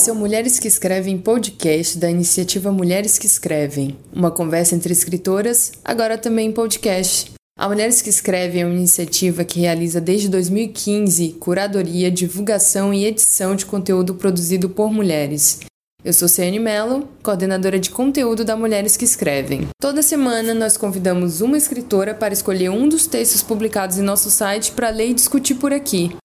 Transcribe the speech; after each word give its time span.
Esse 0.00 0.08
é 0.08 0.12
o 0.14 0.16
Mulheres 0.16 0.58
que 0.58 0.66
Escrevem 0.66 1.18
podcast 1.18 1.98
da 1.98 2.10
iniciativa 2.10 2.72
Mulheres 2.72 3.18
que 3.18 3.26
Escrevem, 3.26 3.98
uma 4.10 4.30
conversa 4.30 4.74
entre 4.74 4.94
escritoras, 4.94 5.72
agora 5.84 6.16
também 6.16 6.48
em 6.48 6.52
podcast. 6.52 7.32
A 7.54 7.68
Mulheres 7.68 8.00
que 8.00 8.08
Escrevem 8.08 8.62
é 8.62 8.64
uma 8.64 8.74
iniciativa 8.74 9.44
que 9.44 9.60
realiza 9.60 10.00
desde 10.00 10.30
2015 10.30 11.36
curadoria, 11.38 12.10
divulgação 12.10 12.94
e 12.94 13.04
edição 13.04 13.54
de 13.54 13.66
conteúdo 13.66 14.14
produzido 14.14 14.70
por 14.70 14.90
mulheres. 14.90 15.60
Eu 16.02 16.14
sou 16.14 16.28
Ciane 16.28 16.58
Mello, 16.58 17.06
coordenadora 17.22 17.78
de 17.78 17.90
conteúdo 17.90 18.42
da 18.42 18.56
Mulheres 18.56 18.96
que 18.96 19.04
Escrevem. 19.04 19.68
Toda 19.78 20.00
semana 20.00 20.54
nós 20.54 20.78
convidamos 20.78 21.42
uma 21.42 21.58
escritora 21.58 22.14
para 22.14 22.32
escolher 22.32 22.70
um 22.70 22.88
dos 22.88 23.06
textos 23.06 23.42
publicados 23.42 23.98
em 23.98 24.02
nosso 24.02 24.30
site 24.30 24.72
para 24.72 24.88
ler 24.88 25.10
e 25.10 25.14
discutir 25.14 25.56
por 25.56 25.74
aqui. 25.74 26.16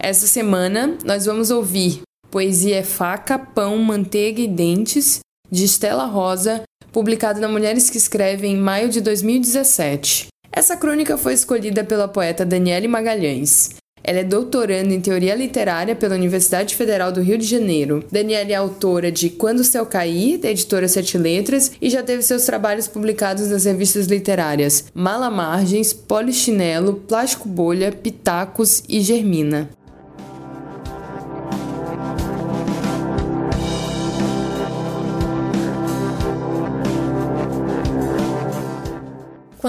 Essa 0.00 0.26
semana 0.26 0.98
nós 1.04 1.26
vamos 1.26 1.52
ouvir 1.52 2.02
Poesia 2.30 2.76
é 2.76 2.82
Faca, 2.84 3.36
Pão, 3.36 3.76
Manteiga 3.78 4.40
e 4.40 4.46
Dentes, 4.46 5.18
de 5.50 5.64
Estela 5.64 6.04
Rosa, 6.04 6.62
publicado 6.92 7.40
na 7.40 7.48
Mulheres 7.48 7.90
que 7.90 7.98
Escrevem 7.98 8.54
em 8.54 8.56
maio 8.56 8.88
de 8.88 9.00
2017. 9.00 10.28
Essa 10.52 10.76
crônica 10.76 11.18
foi 11.18 11.34
escolhida 11.34 11.82
pela 11.82 12.06
poeta 12.06 12.46
Daniele 12.46 12.86
Magalhães. 12.86 13.70
Ela 14.02 14.20
é 14.20 14.24
doutoranda 14.24 14.94
em 14.94 15.00
Teoria 15.00 15.34
Literária 15.34 15.94
pela 15.94 16.14
Universidade 16.14 16.76
Federal 16.76 17.10
do 17.10 17.20
Rio 17.20 17.36
de 17.36 17.44
Janeiro. 17.44 18.04
Daniela 18.10 18.50
é 18.50 18.54
autora 18.54 19.10
de 19.10 19.28
Quando 19.28 19.60
o 19.60 19.64
Céu 19.64 19.84
Cair, 19.84 20.38
da 20.38 20.50
editora 20.50 20.88
Sete 20.88 21.18
Letras, 21.18 21.72
e 21.82 21.90
já 21.90 22.02
teve 22.02 22.22
seus 22.22 22.44
trabalhos 22.44 22.88
publicados 22.88 23.48
nas 23.48 23.64
revistas 23.64 24.06
literárias 24.06 24.84
Mala 24.94 25.30
Margens, 25.30 25.92
Polichinelo, 25.92 26.94
Plástico 26.94 27.48
Bolha, 27.48 27.92
Pitacos 27.92 28.82
e 28.88 29.00
Germina. 29.00 29.68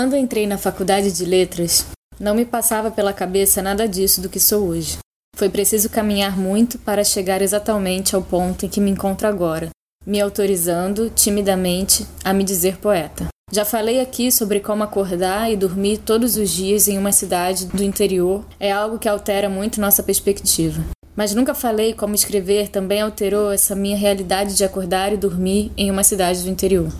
Quando 0.01 0.17
entrei 0.17 0.47
na 0.47 0.57
faculdade 0.57 1.11
de 1.11 1.23
letras, 1.25 1.85
não 2.19 2.33
me 2.33 2.43
passava 2.43 2.89
pela 2.89 3.13
cabeça 3.13 3.61
nada 3.61 3.87
disso 3.87 4.19
do 4.19 4.29
que 4.29 4.39
sou 4.39 4.69
hoje. 4.69 4.97
Foi 5.35 5.47
preciso 5.47 5.91
caminhar 5.91 6.35
muito 6.35 6.79
para 6.79 7.03
chegar 7.03 7.39
exatamente 7.39 8.15
ao 8.15 8.21
ponto 8.23 8.65
em 8.65 8.67
que 8.67 8.81
me 8.81 8.89
encontro 8.89 9.27
agora, 9.27 9.69
me 10.03 10.19
autorizando, 10.19 11.11
timidamente, 11.11 12.07
a 12.23 12.33
me 12.33 12.43
dizer 12.43 12.77
poeta. 12.77 13.27
Já 13.53 13.63
falei 13.63 14.01
aqui 14.01 14.31
sobre 14.31 14.59
como 14.59 14.81
acordar 14.81 15.51
e 15.51 15.55
dormir 15.55 15.99
todos 15.99 16.35
os 16.35 16.49
dias 16.49 16.87
em 16.87 16.97
uma 16.97 17.11
cidade 17.11 17.67
do 17.67 17.83
interior 17.83 18.43
é 18.59 18.71
algo 18.71 18.97
que 18.97 19.07
altera 19.07 19.49
muito 19.49 19.79
nossa 19.79 20.01
perspectiva. 20.01 20.83
Mas 21.15 21.35
nunca 21.35 21.53
falei 21.53 21.93
como 21.93 22.15
escrever 22.15 22.69
também 22.69 23.01
alterou 23.01 23.51
essa 23.51 23.75
minha 23.75 23.95
realidade 23.95 24.57
de 24.57 24.63
acordar 24.63 25.13
e 25.13 25.17
dormir 25.17 25.71
em 25.77 25.91
uma 25.91 26.03
cidade 26.03 26.41
do 26.41 26.49
interior. 26.49 26.91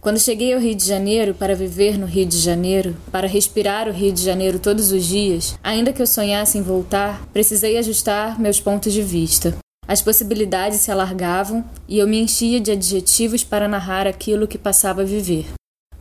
Quando 0.00 0.20
cheguei 0.20 0.54
ao 0.54 0.60
Rio 0.60 0.76
de 0.76 0.86
Janeiro 0.86 1.34
para 1.34 1.56
viver 1.56 1.98
no 1.98 2.06
Rio 2.06 2.24
de 2.24 2.38
Janeiro, 2.38 2.96
para 3.10 3.26
respirar 3.26 3.88
o 3.88 3.92
Rio 3.92 4.12
de 4.12 4.22
Janeiro 4.22 4.60
todos 4.60 4.92
os 4.92 5.04
dias, 5.04 5.58
ainda 5.62 5.92
que 5.92 6.00
eu 6.00 6.06
sonhasse 6.06 6.56
em 6.56 6.62
voltar, 6.62 7.26
precisei 7.32 7.76
ajustar 7.76 8.40
meus 8.40 8.60
pontos 8.60 8.92
de 8.92 9.02
vista. 9.02 9.56
As 9.88 10.00
possibilidades 10.00 10.82
se 10.82 10.92
alargavam 10.92 11.64
e 11.88 11.98
eu 11.98 12.06
me 12.06 12.20
enchia 12.20 12.60
de 12.60 12.70
adjetivos 12.70 13.42
para 13.42 13.66
narrar 13.66 14.06
aquilo 14.06 14.46
que 14.46 14.56
passava 14.56 15.02
a 15.02 15.04
viver. 15.04 15.46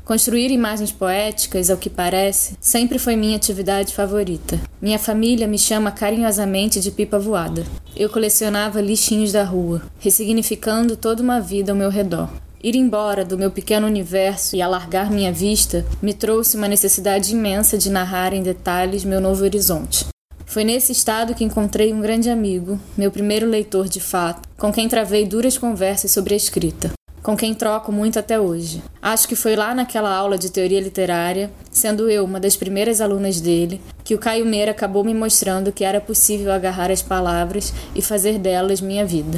Construir 0.06 0.52
imagens 0.52 0.92
poéticas, 0.92 1.70
ao 1.70 1.78
que 1.78 1.90
parece, 1.90 2.56
sempre 2.62 3.00
foi 3.00 3.16
minha 3.16 3.36
atividade 3.36 3.96
favorita. 3.96 4.60
Minha 4.80 5.00
família 5.00 5.48
me 5.48 5.58
chama 5.58 5.92
carinhosamente 5.92 6.80
de 6.80 6.92
pipa 6.92 7.18
voada. 7.18 7.66
Eu 7.96 8.10
colecionava 8.10 8.80
lixinhos 8.80 9.32
da 9.32 9.44
rua, 9.44 9.82
ressignificando 10.00 10.96
toda 10.96 11.24
uma 11.24 11.42
vida 11.42 11.72
ao 11.72 11.78
meu 11.78 11.90
redor. 11.90 12.30
Ir 12.64 12.76
embora 12.76 13.24
do 13.24 13.38
meu 13.38 13.52
pequeno 13.52 13.86
universo 13.86 14.56
e 14.56 14.62
alargar 14.62 15.12
minha 15.12 15.32
vista 15.32 15.86
me 16.02 16.14
trouxe 16.14 16.58
uma 16.58 16.68
necessidade 16.68 17.32
imensa 17.32 17.78
de 17.78 17.90
narrar 17.90 18.34
em 18.34 18.42
detalhes 18.42 19.04
meu 19.04 19.22
novo 19.22 19.44
horizonte. 19.44 20.08
Foi 20.44 20.64
nesse 20.64 20.92
estado 20.92 21.36
que 21.36 21.44
encontrei 21.44 21.94
um 21.94 22.02
grande 22.02 22.32
amigo, 22.32 22.80
meu 22.98 23.12
primeiro 23.12 23.46
leitor 23.46 23.88
de 23.88 24.00
fato, 24.00 24.50
com 24.58 24.72
quem 24.72 24.90
travei 24.90 25.28
duras 25.28 25.56
conversas 25.56 26.12
sobre 26.12 26.34
a 26.34 26.38
escrita, 26.38 26.94
com 27.22 27.38
quem 27.38 27.54
troco 27.54 27.92
muito 27.92 28.18
até 28.18 28.40
hoje. 28.40 28.82
Acho 29.00 29.28
que 29.28 29.36
foi 29.36 29.56
lá 29.56 29.76
naquela 29.76 30.12
aula 30.12 30.38
de 30.38 30.50
teoria 30.50 30.82
literária, 30.82 31.52
sendo 31.70 32.10
eu 32.10 32.26
uma 32.26 32.40
das 32.40 32.56
primeiras 32.56 33.02
alunas 33.02 33.40
dele, 33.40 33.80
que 34.04 34.16
o 34.16 34.18
Caio 34.18 34.46
Meira 34.46 34.72
acabou 34.72 35.04
me 35.04 35.14
mostrando 35.14 35.72
que 35.72 35.84
era 35.84 36.02
possível 36.02 36.52
agarrar 36.52 36.90
as 36.90 37.04
palavras 37.04 37.72
e 37.94 38.02
fazer 38.02 38.40
delas 38.40 38.82
minha 38.82 39.06
vida. 39.06 39.38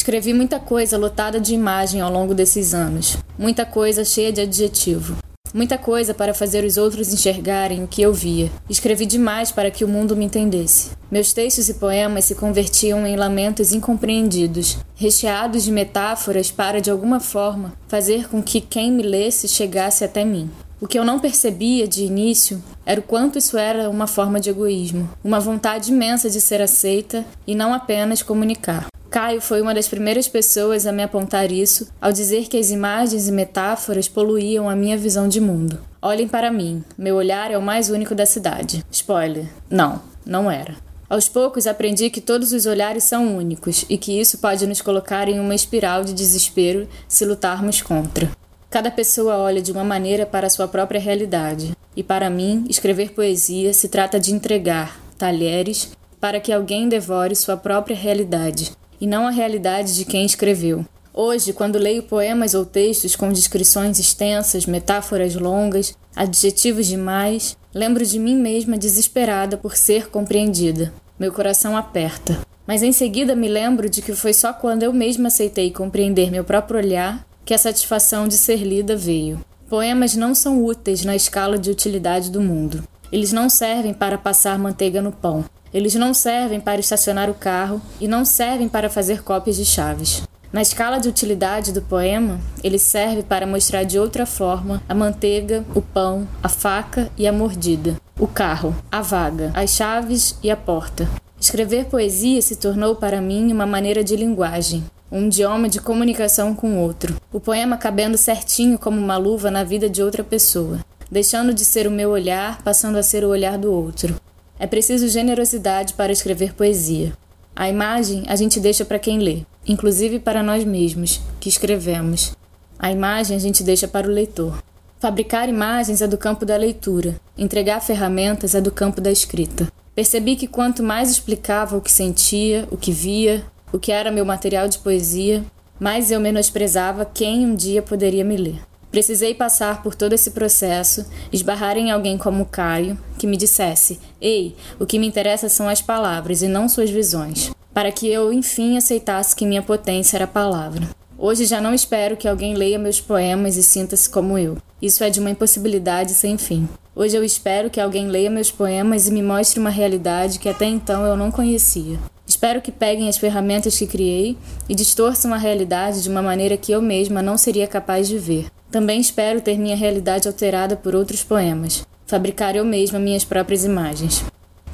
Escrevi 0.00 0.32
muita 0.32 0.58
coisa 0.58 0.96
lotada 0.96 1.38
de 1.38 1.52
imagem 1.52 2.00
ao 2.00 2.10
longo 2.10 2.34
desses 2.34 2.72
anos, 2.72 3.18
muita 3.38 3.66
coisa 3.66 4.02
cheia 4.02 4.32
de 4.32 4.40
adjetivo, 4.40 5.18
muita 5.52 5.76
coisa 5.76 6.14
para 6.14 6.32
fazer 6.32 6.64
os 6.64 6.78
outros 6.78 7.12
enxergarem 7.12 7.84
o 7.84 7.86
que 7.86 8.00
eu 8.00 8.10
via. 8.10 8.50
Escrevi 8.66 9.04
demais 9.04 9.52
para 9.52 9.70
que 9.70 9.84
o 9.84 9.88
mundo 9.88 10.16
me 10.16 10.24
entendesse. 10.24 10.92
Meus 11.10 11.34
textos 11.34 11.68
e 11.68 11.74
poemas 11.74 12.24
se 12.24 12.34
convertiam 12.34 13.06
em 13.06 13.14
lamentos 13.14 13.74
incompreendidos, 13.74 14.78
recheados 14.96 15.64
de 15.64 15.70
metáforas 15.70 16.50
para, 16.50 16.80
de 16.80 16.90
alguma 16.90 17.20
forma, 17.20 17.74
fazer 17.86 18.26
com 18.26 18.42
que 18.42 18.62
quem 18.62 18.90
me 18.90 19.02
lesse 19.02 19.46
chegasse 19.46 20.02
até 20.02 20.24
mim. 20.24 20.50
O 20.80 20.88
que 20.88 20.98
eu 20.98 21.04
não 21.04 21.20
percebia 21.20 21.86
de 21.86 22.04
início 22.04 22.64
era 22.86 23.00
o 23.00 23.04
quanto 23.04 23.36
isso 23.36 23.58
era 23.58 23.90
uma 23.90 24.06
forma 24.06 24.40
de 24.40 24.48
egoísmo, 24.48 25.10
uma 25.22 25.38
vontade 25.38 25.92
imensa 25.92 26.30
de 26.30 26.40
ser 26.40 26.62
aceita 26.62 27.22
e 27.46 27.54
não 27.54 27.74
apenas 27.74 28.22
comunicar. 28.22 28.86
Caio 29.10 29.40
foi 29.40 29.60
uma 29.60 29.74
das 29.74 29.88
primeiras 29.88 30.28
pessoas 30.28 30.86
a 30.86 30.92
me 30.92 31.02
apontar 31.02 31.50
isso 31.50 31.88
ao 32.00 32.12
dizer 32.12 32.46
que 32.46 32.56
as 32.56 32.70
imagens 32.70 33.26
e 33.26 33.32
metáforas 33.32 34.08
poluíam 34.08 34.70
a 34.70 34.76
minha 34.76 34.96
visão 34.96 35.26
de 35.26 35.40
mundo. 35.40 35.80
Olhem 36.00 36.28
para 36.28 36.52
mim, 36.52 36.84
meu 36.96 37.16
olhar 37.16 37.50
é 37.50 37.58
o 37.58 37.62
mais 37.62 37.90
único 37.90 38.14
da 38.14 38.24
cidade. 38.24 38.84
Spoiler: 38.88 39.48
não, 39.68 40.00
não 40.24 40.48
era. 40.48 40.76
Aos 41.08 41.28
poucos 41.28 41.66
aprendi 41.66 42.08
que 42.08 42.20
todos 42.20 42.52
os 42.52 42.66
olhares 42.66 43.02
são 43.02 43.36
únicos 43.36 43.84
e 43.90 43.98
que 43.98 44.20
isso 44.20 44.38
pode 44.38 44.64
nos 44.64 44.80
colocar 44.80 45.28
em 45.28 45.40
uma 45.40 45.56
espiral 45.56 46.04
de 46.04 46.14
desespero 46.14 46.86
se 47.08 47.24
lutarmos 47.24 47.82
contra. 47.82 48.30
Cada 48.70 48.92
pessoa 48.92 49.38
olha 49.38 49.60
de 49.60 49.72
uma 49.72 49.82
maneira 49.82 50.24
para 50.24 50.46
a 50.46 50.50
sua 50.50 50.68
própria 50.68 51.00
realidade, 51.00 51.76
e 51.96 52.04
para 52.04 52.30
mim, 52.30 52.64
escrever 52.68 53.10
poesia 53.10 53.74
se 53.74 53.88
trata 53.88 54.20
de 54.20 54.32
entregar 54.32 55.00
talheres 55.18 55.90
para 56.20 56.38
que 56.38 56.52
alguém 56.52 56.88
devore 56.88 57.34
sua 57.34 57.56
própria 57.56 57.96
realidade, 57.96 58.70
e 59.00 59.06
não 59.06 59.26
a 59.26 59.30
realidade 59.30 59.96
de 59.96 60.04
quem 60.04 60.24
escreveu. 60.24 60.84
Hoje, 61.12 61.52
quando 61.52 61.78
leio 61.78 62.04
poemas 62.04 62.54
ou 62.54 62.64
textos 62.64 63.16
com 63.16 63.32
descrições 63.32 63.98
extensas, 63.98 64.66
metáforas 64.66 65.34
longas, 65.34 65.96
adjetivos 66.14 66.86
demais, 66.86 67.56
lembro 67.74 68.04
de 68.06 68.18
mim 68.18 68.36
mesma 68.36 68.78
desesperada 68.78 69.56
por 69.56 69.76
ser 69.76 70.08
compreendida. 70.08 70.92
Meu 71.18 71.32
coração 71.32 71.76
aperta. 71.76 72.38
Mas 72.66 72.82
em 72.82 72.92
seguida 72.92 73.34
me 73.34 73.48
lembro 73.48 73.88
de 73.88 74.00
que 74.00 74.14
foi 74.14 74.32
só 74.32 74.52
quando 74.52 74.84
eu 74.84 74.92
mesma 74.92 75.28
aceitei 75.28 75.72
compreender 75.72 76.30
meu 76.30 76.44
próprio 76.44 76.78
olhar 76.78 77.26
que 77.44 77.52
a 77.52 77.58
satisfação 77.58 78.28
de 78.28 78.38
ser 78.38 78.58
lida 78.62 78.94
veio. 78.94 79.44
Poemas 79.68 80.14
não 80.14 80.34
são 80.34 80.64
úteis 80.64 81.04
na 81.04 81.16
escala 81.16 81.58
de 81.58 81.70
utilidade 81.70 82.30
do 82.30 82.40
mundo. 82.40 82.84
Eles 83.12 83.32
não 83.32 83.48
servem 83.48 83.92
para 83.92 84.16
passar 84.16 84.58
manteiga 84.58 85.02
no 85.02 85.10
pão. 85.10 85.44
Eles 85.72 85.94
não 85.94 86.14
servem 86.14 86.60
para 86.60 86.80
estacionar 86.80 87.28
o 87.28 87.34
carro 87.34 87.80
e 88.00 88.06
não 88.06 88.24
servem 88.24 88.68
para 88.68 88.88
fazer 88.88 89.22
cópias 89.22 89.56
de 89.56 89.64
chaves. 89.64 90.22
Na 90.52 90.62
escala 90.62 90.98
de 90.98 91.08
utilidade 91.08 91.72
do 91.72 91.80
poema, 91.80 92.40
ele 92.62 92.78
serve 92.78 93.22
para 93.22 93.46
mostrar 93.46 93.84
de 93.84 93.98
outra 93.98 94.26
forma 94.26 94.82
a 94.88 94.94
manteiga, 94.94 95.64
o 95.76 95.80
pão, 95.80 96.26
a 96.42 96.48
faca 96.48 97.08
e 97.16 97.26
a 97.26 97.32
mordida, 97.32 97.96
o 98.18 98.26
carro, 98.26 98.74
a 98.90 99.00
vaga, 99.00 99.52
as 99.54 99.70
chaves 99.70 100.36
e 100.42 100.50
a 100.50 100.56
porta. 100.56 101.08
Escrever 101.40 101.86
poesia 101.86 102.42
se 102.42 102.56
tornou 102.56 102.96
para 102.96 103.20
mim 103.20 103.52
uma 103.52 103.64
maneira 103.64 104.02
de 104.02 104.16
linguagem, 104.16 104.84
um 105.10 105.26
idioma 105.26 105.68
de 105.68 105.80
comunicação 105.80 106.54
com 106.54 106.74
o 106.74 106.80
outro. 106.80 107.16
O 107.32 107.38
poema 107.38 107.76
cabendo 107.76 108.18
certinho 108.18 108.76
como 108.76 109.00
uma 109.00 109.16
luva 109.16 109.50
na 109.52 109.62
vida 109.62 109.88
de 109.88 110.02
outra 110.02 110.24
pessoa, 110.24 110.80
deixando 111.10 111.52
de 111.52 111.64
ser 111.64 111.86
o 111.86 111.90
meu 111.90 112.10
olhar, 112.10 112.62
passando 112.62 112.96
a 112.96 113.02
ser 113.02 113.24
o 113.24 113.28
olhar 113.28 113.58
do 113.58 113.72
outro. 113.72 114.14
É 114.58 114.66
preciso 114.66 115.08
generosidade 115.08 115.94
para 115.94 116.12
escrever 116.12 116.54
poesia. 116.54 117.12
A 117.56 117.68
imagem 117.68 118.24
a 118.28 118.36
gente 118.36 118.60
deixa 118.60 118.84
para 118.84 118.98
quem 118.98 119.18
lê, 119.18 119.42
inclusive 119.66 120.18
para 120.18 120.42
nós 120.42 120.64
mesmos, 120.64 121.20
que 121.40 121.48
escrevemos. 121.48 122.36
A 122.78 122.92
imagem 122.92 123.36
a 123.36 123.40
gente 123.40 123.62
deixa 123.62 123.88
para 123.88 124.06
o 124.06 124.10
leitor. 124.10 124.62
Fabricar 124.98 125.48
imagens 125.48 126.02
é 126.02 126.06
do 126.06 126.18
campo 126.18 126.44
da 126.44 126.56
leitura, 126.56 127.18
entregar 127.36 127.80
ferramentas 127.80 128.54
é 128.54 128.60
do 128.60 128.70
campo 128.70 129.00
da 129.00 129.10
escrita. 129.10 129.66
Percebi 129.94 130.36
que 130.36 130.46
quanto 130.46 130.82
mais 130.82 131.10
explicava 131.10 131.76
o 131.76 131.80
que 131.80 131.90
sentia, 131.90 132.68
o 132.70 132.76
que 132.76 132.92
via, 132.92 133.44
o 133.72 133.78
que 133.78 133.92
era 133.92 134.10
meu 134.10 134.24
material 134.24 134.68
de 134.68 134.78
poesia, 134.78 135.42
mais 135.78 136.10
eu 136.10 136.20
menosprezava 136.20 137.04
quem 137.04 137.46
um 137.46 137.54
dia 137.54 137.80
poderia 137.80 138.24
me 138.24 138.36
ler. 138.36 138.69
Precisei 138.90 139.34
passar 139.34 139.82
por 139.82 139.94
todo 139.94 140.12
esse 140.14 140.32
processo, 140.32 141.06
esbarrar 141.32 141.76
em 141.76 141.90
alguém 141.90 142.18
como 142.18 142.44
Caio, 142.44 142.98
que 143.18 143.26
me 143.26 143.36
dissesse: 143.36 144.00
Ei, 144.20 144.56
o 144.80 144.86
que 144.86 144.98
me 144.98 145.06
interessa 145.06 145.48
são 145.48 145.68
as 145.68 145.80
palavras 145.80 146.42
e 146.42 146.48
não 146.48 146.68
suas 146.68 146.90
visões. 146.90 147.52
para 147.72 147.92
que 147.92 148.08
eu 148.08 148.32
enfim 148.32 148.76
aceitasse 148.76 149.34
que 149.34 149.46
minha 149.46 149.62
potência 149.62 150.16
era 150.16 150.24
a 150.24 150.28
palavra. 150.28 150.88
Hoje 151.16 151.44
já 151.44 151.60
não 151.60 151.72
espero 151.72 152.16
que 152.16 152.26
alguém 152.26 152.54
leia 152.54 152.78
meus 152.78 153.00
poemas 153.00 153.56
e 153.56 153.62
sinta-se 153.62 154.10
como 154.10 154.36
eu. 154.36 154.56
Isso 154.82 155.04
é 155.04 155.10
de 155.10 155.20
uma 155.20 155.30
impossibilidade 155.30 156.12
sem 156.12 156.36
fim. 156.36 156.68
Hoje 156.96 157.16
eu 157.16 157.22
espero 157.22 157.70
que 157.70 157.80
alguém 157.80 158.08
leia 158.08 158.28
meus 158.28 158.50
poemas 158.50 159.06
e 159.06 159.12
me 159.12 159.22
mostre 159.22 159.60
uma 159.60 159.70
realidade 159.70 160.38
que 160.38 160.48
até 160.48 160.64
então 160.66 161.04
eu 161.04 161.16
não 161.16 161.30
conhecia. 161.30 161.98
Espero 162.26 162.60
que 162.60 162.72
peguem 162.72 163.08
as 163.08 163.18
ferramentas 163.18 163.78
que 163.78 163.86
criei 163.86 164.36
e 164.68 164.74
distorçam 164.74 165.32
a 165.32 165.36
realidade 165.36 166.02
de 166.02 166.08
uma 166.08 166.22
maneira 166.22 166.56
que 166.56 166.72
eu 166.72 166.82
mesma 166.82 167.22
não 167.22 167.38
seria 167.38 167.66
capaz 167.68 168.08
de 168.08 168.18
ver. 168.18 168.46
Também 168.70 169.00
espero 169.00 169.40
ter 169.40 169.58
minha 169.58 169.76
realidade 169.76 170.28
alterada 170.28 170.76
por 170.76 170.94
outros 170.94 171.24
poemas, 171.24 171.84
fabricar 172.06 172.54
eu 172.54 172.64
mesma 172.64 172.98
minhas 173.00 173.24
próprias 173.24 173.64
imagens. 173.64 174.24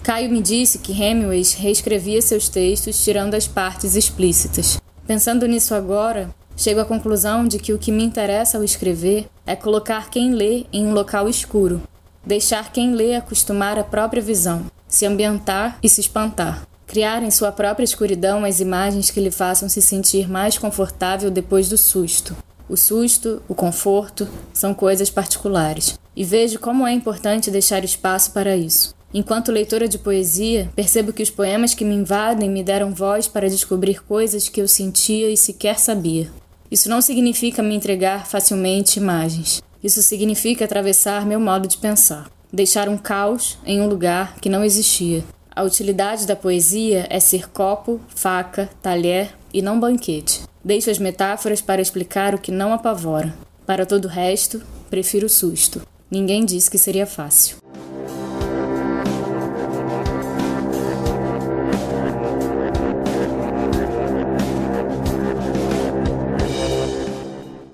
Caio 0.03 0.31
me 0.31 0.43
disse 0.43 0.79
que 0.79 0.93
Hemingway 0.93 1.43
reescrevia 1.57 2.21
seus 2.21 2.49
textos 2.49 3.03
tirando 3.03 3.35
as 3.35 3.49
partes 3.49 3.97
explícitas. 3.97 4.79
Pensando 5.07 5.47
nisso 5.47 5.75
agora, 5.75 6.29
chego 6.57 6.81
à 6.81 6.85
conclusão 6.85 7.47
de 7.47 7.59
que 7.59 7.73
o 7.73 7.79
que 7.79 7.91
me 7.91 8.05
interessa 8.05 8.59
ao 8.59 8.65
escrever 8.65 9.27
é 9.47 9.57
colocar 9.57 10.11
quem 10.11 10.33
lê 10.33 10.67
em 10.73 10.87
um 10.87 10.93
local 10.93 11.29
escuro, 11.29 11.83
deixar 12.25 12.73
quem 12.73 12.95
lê 12.95 13.17
acostumar 13.17 13.79
a 13.79 13.85
própria 13.85 14.23
visão, 14.23 14.67
se 14.87 15.07
ambientar 15.07 15.79
e 15.83 15.89
se 15.89 16.03
espantar. 16.03 16.67
Criar 16.87 17.23
em 17.23 17.31
sua 17.31 17.51
própria 17.51 17.85
escuridão 17.85 18.45
as 18.45 18.61
imagens 18.61 19.11
que 19.11 19.21
lhe 19.21 19.31
façam 19.31 19.69
se 19.69 19.83
sentir 19.83 20.29
mais 20.29 20.57
confortável 20.57 21.31
depois 21.31 21.69
do 21.69 21.77
susto. 21.77 22.37
O 22.69 22.77
susto, 22.77 23.43
o 23.49 23.55
conforto, 23.55 24.27
são 24.53 24.75
coisas 24.75 25.09
particulares. 25.09 25.99
E 26.17 26.25
vejo 26.25 26.59
como 26.59 26.87
é 26.87 26.93
importante 26.93 27.51
deixar 27.51 27.85
espaço 27.85 28.33
para 28.33 28.57
isso. 28.57 28.95
Enquanto 29.15 29.53
leitora 29.53 29.89
de 29.89 29.99
poesia, 29.99 30.71
percebo 30.75 31.13
que 31.13 31.23
os 31.23 31.31
poemas 31.31 31.75
que 31.75 31.85
me 31.85 31.95
invadem 31.95 32.51
me 32.51 32.65
deram 32.65 32.93
voz 32.93 33.29
para 33.29 33.49
descobrir 33.49 34.03
coisas 34.03 34.49
que 34.49 34.61
eu 34.61 34.67
sentia 34.67 35.31
e 35.31 35.37
sequer 35.37 35.79
sabia. 35.79 36.31
Isso 36.71 36.89
não 36.89 37.01
significa 37.01 37.63
me 37.63 37.75
entregar 37.75 38.27
facilmente 38.27 38.99
imagens. 38.99 39.63
Isso 39.83 40.03
significa 40.03 40.65
atravessar 40.65 41.25
meu 41.25 41.39
modo 41.39 41.69
de 41.69 41.77
pensar, 41.77 42.29
deixar 42.53 42.89
um 42.89 42.99
caos 42.99 43.57
em 43.65 43.81
um 43.81 43.89
lugar 43.89 44.37
que 44.41 44.49
não 44.49 44.65
existia, 44.65 45.23
a 45.57 45.63
utilidade 45.63 46.27
da 46.27 46.37
poesia 46.37 47.07
é 47.09 47.19
ser 47.19 47.49
copo, 47.49 47.99
faca, 48.09 48.69
talher 48.83 49.33
e 49.57 49.63
não 49.63 49.81
banquete. 49.81 50.43
Deixo 50.63 50.91
as 50.91 50.99
metáforas 50.99 51.63
para 51.63 51.81
explicar 51.81 52.35
o 52.35 52.39
que 52.39 52.53
não 52.53 52.75
apavora. 52.75 53.35
Para 53.65 53.87
todo 53.87 54.05
o 54.05 54.09
resto, 54.09 54.61
prefiro 54.91 55.25
o 55.25 55.31
susto. 55.31 55.81
Ninguém 56.11 56.45
disse 56.45 56.71
que 56.71 56.77
seria 56.77 57.07
fácil. 57.07 57.57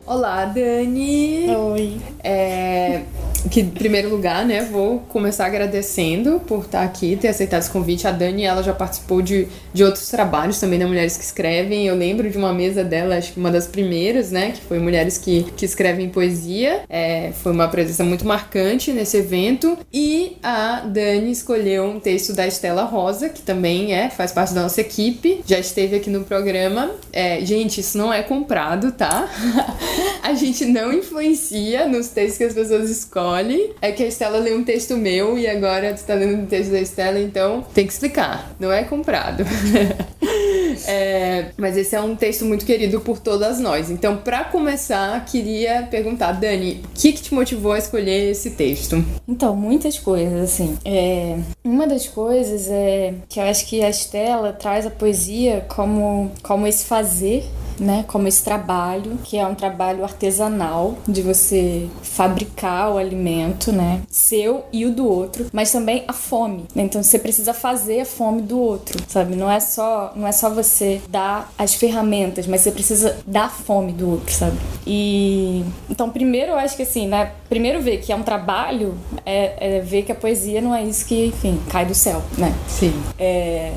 Olá, 0.07 0.45
Dani! 0.45 1.49
Oi! 1.51 2.01
É, 2.23 3.03
que, 3.51 3.61
em 3.61 3.71
primeiro 3.71 4.09
lugar, 4.09 4.45
né, 4.45 4.63
vou 4.71 5.01
começar 5.09 5.47
agradecendo 5.47 6.41
por 6.47 6.65
estar 6.65 6.83
aqui, 6.83 7.17
ter 7.17 7.29
aceitado 7.29 7.61
esse 7.63 7.71
convite. 7.71 8.07
A 8.07 8.13
Dani, 8.13 8.45
ela 8.45 8.63
já 8.63 8.73
participou 8.73 9.21
de, 9.21 9.49
de 9.73 9.85
outros 9.85 10.09
trabalhos 10.09 10.59
também 10.61 10.79
da 10.79 10.87
Mulheres 10.87 11.17
que 11.17 11.25
Escrevem. 11.25 11.87
Eu 11.87 11.97
lembro 11.97 12.31
de 12.31 12.39
uma 12.39 12.53
mesa 12.53 12.85
dela, 12.85 13.17
acho 13.17 13.33
que 13.33 13.41
uma 13.41 13.51
das 13.51 13.67
primeiras, 13.67 14.31
né, 14.31 14.53
que 14.53 14.61
foi 14.63 14.79
Mulheres 14.79 15.19
que, 15.19 15.45
que 15.57 15.65
Escrevem 15.65 16.09
Poesia. 16.09 16.83
É, 16.89 17.33
foi 17.43 17.53
uma 17.53 17.69
presença 17.69 18.05
muito 18.05 18.27
marcante 18.27 18.93
nesse 18.93 19.17
evento. 19.17 19.77
E 19.93 20.37
a 20.43 20.81
Dani 20.81 21.31
escolheu 21.31 21.85
um 21.85 22.01
texto 22.01 22.33
da 22.33 22.47
Estela 22.47 22.85
Rosa, 22.85 23.29
que 23.29 23.43
também 23.43 23.95
é, 23.95 24.09
faz 24.09 24.33
parte 24.33 24.55
da 24.55 24.63
nossa 24.63 24.81
equipe, 24.81 25.43
já 25.47 25.59
esteve 25.59 25.97
aqui 25.97 26.11
no 26.11 26.25
programa. 26.25 26.91
É, 27.13 27.45
gente, 27.45 27.81
isso 27.81 27.99
não 27.99 28.13
é 28.13 28.23
comprado, 28.23 28.93
tá? 28.93 29.29
a 30.23 30.35
gente 30.35 30.65
não 30.65 30.93
influencia 30.93 31.89
nos 31.89 32.09
textos 32.09 32.39
que 32.39 32.45
as 32.45 32.55
pessoas 32.55 32.89
escolhem 32.89 33.32
é 33.81 33.93
que 33.93 34.03
a 34.03 34.07
Estela 34.07 34.39
leu 34.39 34.57
um 34.57 34.65
texto 34.65 34.97
meu 34.97 35.39
e 35.39 35.47
agora 35.47 35.95
tu 35.95 36.05
tá 36.05 36.15
lendo 36.15 36.43
um 36.43 36.47
texto 36.47 36.71
da 36.71 36.81
Estela, 36.81 37.19
então 37.19 37.65
tem 37.75 37.87
que 37.87 37.93
explicar, 37.93 38.55
não 38.59 38.73
é 38.73 38.85
comprado. 38.85 39.45
é, 40.87 41.47
mas 41.57 41.77
esse 41.77 41.95
é 41.95 42.01
um 42.01 42.17
texto 42.17 42.45
muito 42.45 42.65
querido 42.65 43.01
por 43.01 43.19
todas 43.19 43.59
nós. 43.59 43.91
Então, 43.91 44.17
para 44.19 44.45
começar, 44.45 45.25
queria 45.25 45.87
perguntar, 45.91 46.33
Dani, 46.33 46.83
o 46.85 46.89
que, 46.95 47.13
que 47.13 47.23
te 47.23 47.35
motivou 47.35 47.73
a 47.73 47.79
escolher 47.79 48.31
esse 48.31 48.51
texto? 48.51 49.05
Então, 49.27 49.55
muitas 49.55 49.99
coisas, 49.99 50.41
assim. 50.41 50.77
É, 50.85 51.39
uma 51.65 51.87
das 51.87 52.07
coisas 52.09 52.69
é 52.69 53.15
que 53.29 53.39
eu 53.39 53.45
acho 53.45 53.67
que 53.67 53.83
a 53.83 53.91
Estela 53.91 54.53
traz 54.53 54.87
a 54.87 54.91
poesia 54.91 55.65
como, 55.69 56.31
como 56.43 56.67
esse 56.67 56.85
fazer 56.85 57.45
né, 57.79 58.05
como 58.07 58.29
esse 58.29 58.43
trabalho, 58.43 59.19
que 59.25 59.39
é 59.39 59.47
um 59.47 59.55
trabalho 59.55 60.05
artesanal 60.05 60.97
de 61.07 61.23
você 61.23 61.89
fabricar 62.03 62.93
o 62.93 62.99
alimento, 62.99 63.73
né, 63.73 64.03
seu 64.09 64.65
e 64.73 64.85
o 64.85 64.93
do 64.93 65.09
outro, 65.09 65.47
mas 65.53 65.73
também 65.73 66.05
a 66.07 66.13
fome. 66.13 66.65
Né? 66.75 66.85
Então 66.85 67.03
você 67.03 67.19
precisa 67.19 67.53
fazer 67.55 68.01
a 68.01 68.05
fome 68.05 68.43
do 68.43 68.59
outro, 68.59 68.99
sabe? 69.09 69.37
Não 69.37 69.51
é 69.51 69.61
só 69.61 70.13
não 70.15 70.27
é 70.27 70.33
só 70.33 70.51
você 70.51 71.01
dar 71.09 71.53
as 71.59 71.75
ferramentas, 71.75 72.47
mas 72.47 72.61
você 72.61 72.71
precisa 72.71 73.19
dar 73.27 73.45
a 73.45 73.49
fome 73.49 73.93
do 73.93 74.11
outro, 74.11 74.33
sabe? 74.33 74.57
E 74.87 75.65
então 75.91 76.11
primeiro 76.11 76.53
eu 76.53 76.59
acho 76.59 76.77
que 76.77 76.83
assim, 76.83 77.07
né, 77.07 77.33
primeiro 77.49 77.81
ver 77.81 77.99
que 77.99 78.13
é 78.13 78.17
um 78.17 78.23
trabalho 78.23 78.95
é, 79.25 79.79
é 79.79 79.81
ver 79.81 80.03
que 80.03 80.13
a 80.13 80.15
poesia 80.15 80.61
não 80.61 80.75
é 80.75 80.83
isso 80.83 81.07
que, 81.07 81.27
enfim, 81.27 81.61
cai 81.71 81.87
do 81.87 81.95
céu, 81.95 82.23
né? 82.37 82.55
Sim. 82.69 82.93
É 83.19 83.73